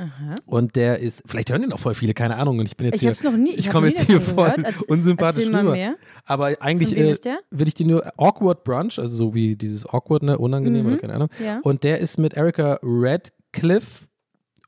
[0.00, 0.34] Aha.
[0.46, 2.58] Und der ist, vielleicht hören den auch voll viele, keine Ahnung.
[2.58, 4.80] Und ich bin jetzt Ich hier, hab's noch nie- ich komme jetzt hier voll gehört.
[4.88, 5.62] Unsympathisch rüber.
[5.62, 5.96] mehr.
[6.24, 7.14] Aber eigentlich äh,
[7.50, 10.92] will ich dir nur Awkward Brunch, also so wie dieses Awkward, ne, unangenehm Mhm.
[10.92, 11.28] oder keine Ahnung.
[11.44, 11.60] Ja.
[11.62, 14.06] Und der ist mit Erika Radcliffe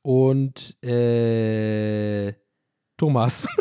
[0.02, 2.34] und äh,
[2.98, 3.46] Thomas.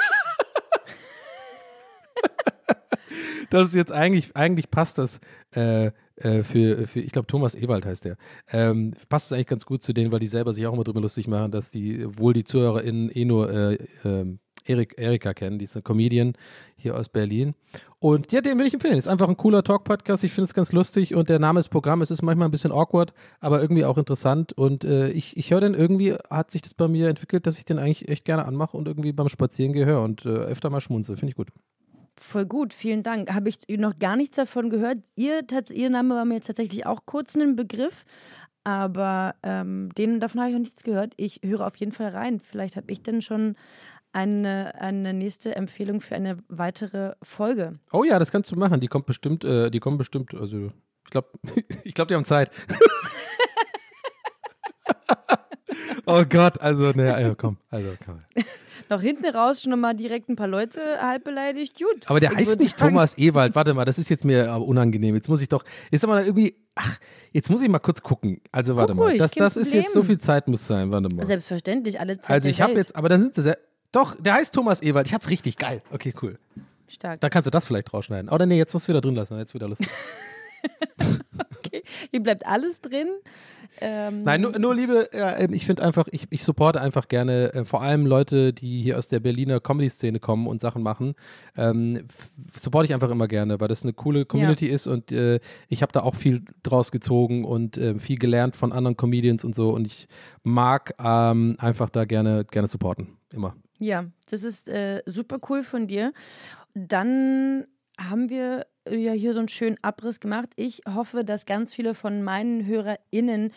[3.50, 5.20] das ist jetzt eigentlich, eigentlich passt das
[5.52, 5.92] äh,
[6.24, 8.18] äh, für, für, ich glaube, Thomas Ewald heißt der.
[8.52, 11.02] Ähm, passt es eigentlich ganz gut zu denen, weil die selber sich auch immer drüber
[11.02, 15.66] lustig machen, dass die wohl die ZuhörerInnen eh nur äh, ähm, Erik, Erika kennen, die
[15.66, 16.34] ist eine Comedian
[16.76, 17.56] hier aus Berlin.
[18.00, 18.98] Und ja, den will ich empfehlen.
[18.98, 20.24] Ist einfach ein cooler Talk-Podcast.
[20.24, 22.02] Ich finde es ganz lustig und der Name ist Programm.
[22.02, 24.54] Es ist manchmal ein bisschen awkward, aber irgendwie auch interessant.
[24.54, 27.66] Und äh, ich, ich höre den irgendwie, hat sich das bei mir entwickelt, dass ich
[27.66, 31.18] den eigentlich echt gerne anmache und irgendwie beim Spazieren höre und äh, öfter mal schmunzel.
[31.18, 31.50] Finde ich gut.
[32.22, 33.34] Voll gut, vielen Dank.
[33.34, 35.00] Habe ich noch gar nichts davon gehört.
[35.16, 35.42] Ihr,
[35.72, 38.06] ihr Name war mir jetzt tatsächlich auch kurz ein Begriff,
[38.64, 41.14] aber ähm, den, davon habe ich noch nichts gehört.
[41.18, 42.40] Ich höre auf jeden Fall rein.
[42.40, 43.56] Vielleicht habe ich dann schon
[44.14, 47.74] eine, eine nächste Empfehlung für eine weitere Folge.
[47.92, 48.80] Oh ja, das kannst du machen.
[48.80, 51.30] Die kommt bestimmt, äh, die kommen bestimmt, also ich glaube,
[51.84, 52.52] ich glaube, die haben Zeit.
[56.06, 58.22] oh Gott, also, ne, ja, komm, also komm.
[58.92, 61.78] Noch hinten raus schon mal direkt ein paar Leute halb beleidigt.
[61.78, 62.10] Gut.
[62.10, 63.56] Aber der heißt nicht sagen, Thomas Ewald.
[63.56, 65.16] Warte mal, das ist jetzt mir aber unangenehm.
[65.16, 67.00] Jetzt muss ich doch, jetzt aber irgendwie, ach,
[67.32, 68.42] jetzt muss ich mal kurz gucken.
[68.52, 70.92] Also warte Guck mal, das, das ist jetzt so viel Zeit muss sein.
[70.92, 71.26] Warte mal.
[71.26, 73.58] Selbstverständlich, alle Zeit Also ich habe jetzt, aber da sind sie sehr,
[73.94, 75.08] doch, der heißt Thomas Ewald.
[75.08, 75.82] Ich hatte es richtig geil.
[75.94, 76.38] Okay, cool.
[76.90, 77.22] Stark.
[77.22, 78.30] Dann kannst du das vielleicht rausschneiden.
[78.30, 79.38] Oder nee, jetzt musst du wieder drin lassen.
[79.38, 79.88] Jetzt wieder lustig.
[82.12, 83.08] Hier bleibt alles drin.
[83.80, 87.64] Ähm, Nein, nur, nur Liebe, ja, ich finde einfach, ich, ich supporte einfach gerne äh,
[87.64, 91.16] vor allem Leute, die hier aus der Berliner Comedy-Szene kommen und Sachen machen.
[91.56, 92.08] Ähm,
[92.60, 95.92] supporte ich einfach immer gerne, weil das eine coole Community ist und äh, ich habe
[95.92, 99.88] da auch viel draus gezogen und äh, viel gelernt von anderen Comedians und so und
[99.88, 100.08] ich
[100.44, 103.18] mag ähm, einfach da gerne, gerne supporten.
[103.32, 103.56] Immer.
[103.78, 106.14] Ja, das ist äh, super cool von dir.
[106.74, 107.66] Dann
[107.98, 110.50] haben wir ja hier so einen schönen Abriss gemacht.
[110.56, 113.54] Ich hoffe, dass ganz viele von meinen HörerInnen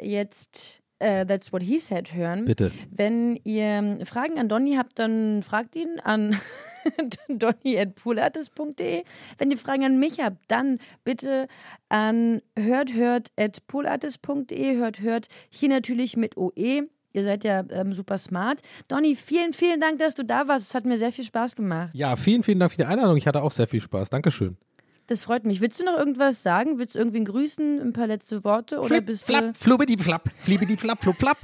[0.00, 2.44] jetzt äh, That's What He Said hören.
[2.44, 2.72] Bitte.
[2.90, 6.36] Wenn ihr Fragen an Donny habt, dann fragt ihn an
[7.28, 9.04] donny.poolartist.de.
[9.38, 11.48] Wenn ihr Fragen an mich habt, dann bitte
[11.88, 14.76] an hörthört.poolartist.de.
[14.76, 16.88] Hört, hört hier natürlich mit OE.
[17.18, 18.60] Ihr seid ja ähm, super smart.
[18.86, 20.68] Donny, vielen, vielen Dank, dass du da warst.
[20.68, 21.88] Es hat mir sehr viel Spaß gemacht.
[21.92, 23.16] Ja, vielen, vielen Dank für die Einladung.
[23.16, 24.10] Ich hatte auch sehr viel Spaß.
[24.10, 24.56] Dankeschön.
[25.08, 25.60] Das freut mich.
[25.60, 26.78] Willst du noch irgendwas sagen?
[26.78, 27.80] Willst du irgendwen grüßen?
[27.80, 28.78] Ein paar letzte Worte?
[28.78, 29.54] Oder Flip, bist flap, du.
[29.54, 31.38] flubidi, flapp, flibidi, flapp, flup, flapp.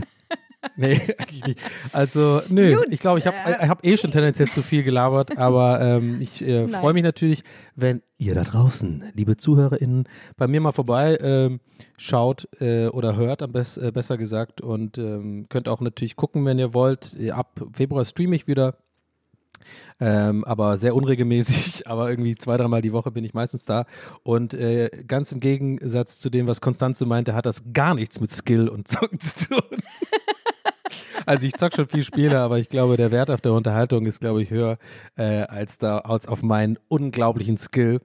[0.77, 1.61] Nee, eigentlich nicht.
[1.93, 2.87] Also, nö, Gut.
[2.91, 6.69] ich glaube, ich habe hab eh schon tendenziell zu viel gelabert, aber ähm, ich äh,
[6.69, 7.45] freue mich natürlich,
[7.77, 11.61] wenn ihr da draußen, liebe ZuhörerInnen, bei mir mal vorbei ähm,
[11.97, 14.61] schaut äh, oder hört, am best, äh, besser gesagt.
[14.61, 17.17] Und ähm, könnt auch natürlich gucken, wenn ihr wollt.
[17.31, 18.77] Ab Februar streame ich wieder.
[20.01, 23.87] Ähm, aber sehr unregelmäßig, aber irgendwie zwei, dreimal die Woche bin ich meistens da.
[24.23, 28.31] Und äh, ganz im Gegensatz zu dem, was Konstanze meinte, hat das gar nichts mit
[28.31, 29.79] Skill und Zocken zu tun.
[31.26, 34.20] Also ich zock schon viel Spiele, aber ich glaube, der Wert auf der Unterhaltung ist,
[34.20, 34.78] glaube ich, höher
[35.16, 38.01] äh, als, da, als auf meinen unglaublichen Skill.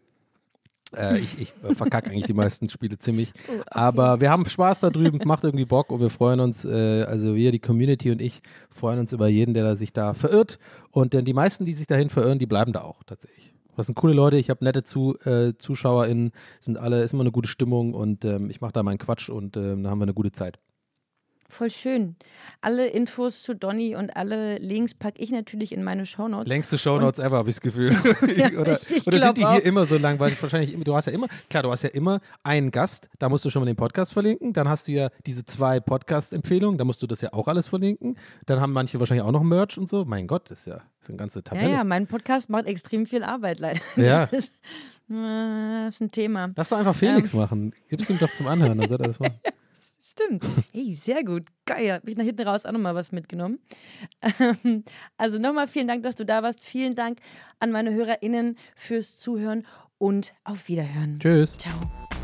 [0.96, 3.32] Äh, ich ich verkacke eigentlich die meisten Spiele ziemlich.
[3.68, 7.36] Aber wir haben Spaß da drüben, macht irgendwie Bock und wir freuen uns, äh, also
[7.36, 10.60] wir, die Community und ich, freuen uns über jeden, der da sich da verirrt.
[10.92, 13.54] Und denn die meisten, die sich dahin verirren, die bleiben da auch tatsächlich.
[13.76, 17.32] Das sind coole Leute, ich habe nette Zu, äh, ZuschauerInnen, sind alle, ist immer eine
[17.32, 20.14] gute Stimmung und ähm, ich mache da meinen Quatsch und ähm, da haben wir eine
[20.14, 20.60] gute Zeit.
[21.52, 22.16] Voll schön.
[22.62, 26.48] Alle Infos zu Donny und alle Links packe ich natürlich in meine Shownotes.
[26.48, 27.90] Längste Shownotes ever, habe ich das Gefühl.
[28.60, 29.54] oder ich- ich oder sind die auch.
[29.54, 30.20] hier immer so lang?
[30.20, 33.30] Weil ich wahrscheinlich, du hast ja immer, klar, du hast ja immer einen Gast, da
[33.30, 34.54] musst du schon mal den Podcast verlinken.
[34.54, 38.16] Dann hast du ja diese zwei Podcast-Empfehlungen, da musst du das ja auch alles verlinken.
[38.46, 40.06] Dann haben manche wahrscheinlich auch noch Merch und so.
[40.06, 41.72] Mein Gott, das ist ja ist eine ganze Ja, Tabelle.
[41.72, 43.80] ja, mein Podcast macht extrem viel Arbeit leider.
[43.96, 44.26] Ja.
[44.32, 44.54] Das ist,
[45.10, 46.52] Äh, Das ist ein Thema.
[46.56, 47.74] Lass doch einfach Felix machen.
[47.90, 49.40] Gib's ihm doch zum Anhören, dann soll er das machen.
[50.20, 50.44] Stimmt.
[50.74, 51.48] Hey, sehr gut.
[51.66, 51.94] Geil.
[51.94, 53.60] Habe ich nach hinten raus auch nochmal was mitgenommen.
[54.40, 54.84] Ähm,
[55.18, 56.62] Also nochmal vielen Dank, dass du da warst.
[56.62, 57.20] Vielen Dank
[57.60, 59.66] an meine HörerInnen fürs Zuhören
[59.98, 61.20] und auf Wiederhören.
[61.20, 61.58] Tschüss.
[61.58, 62.19] Ciao.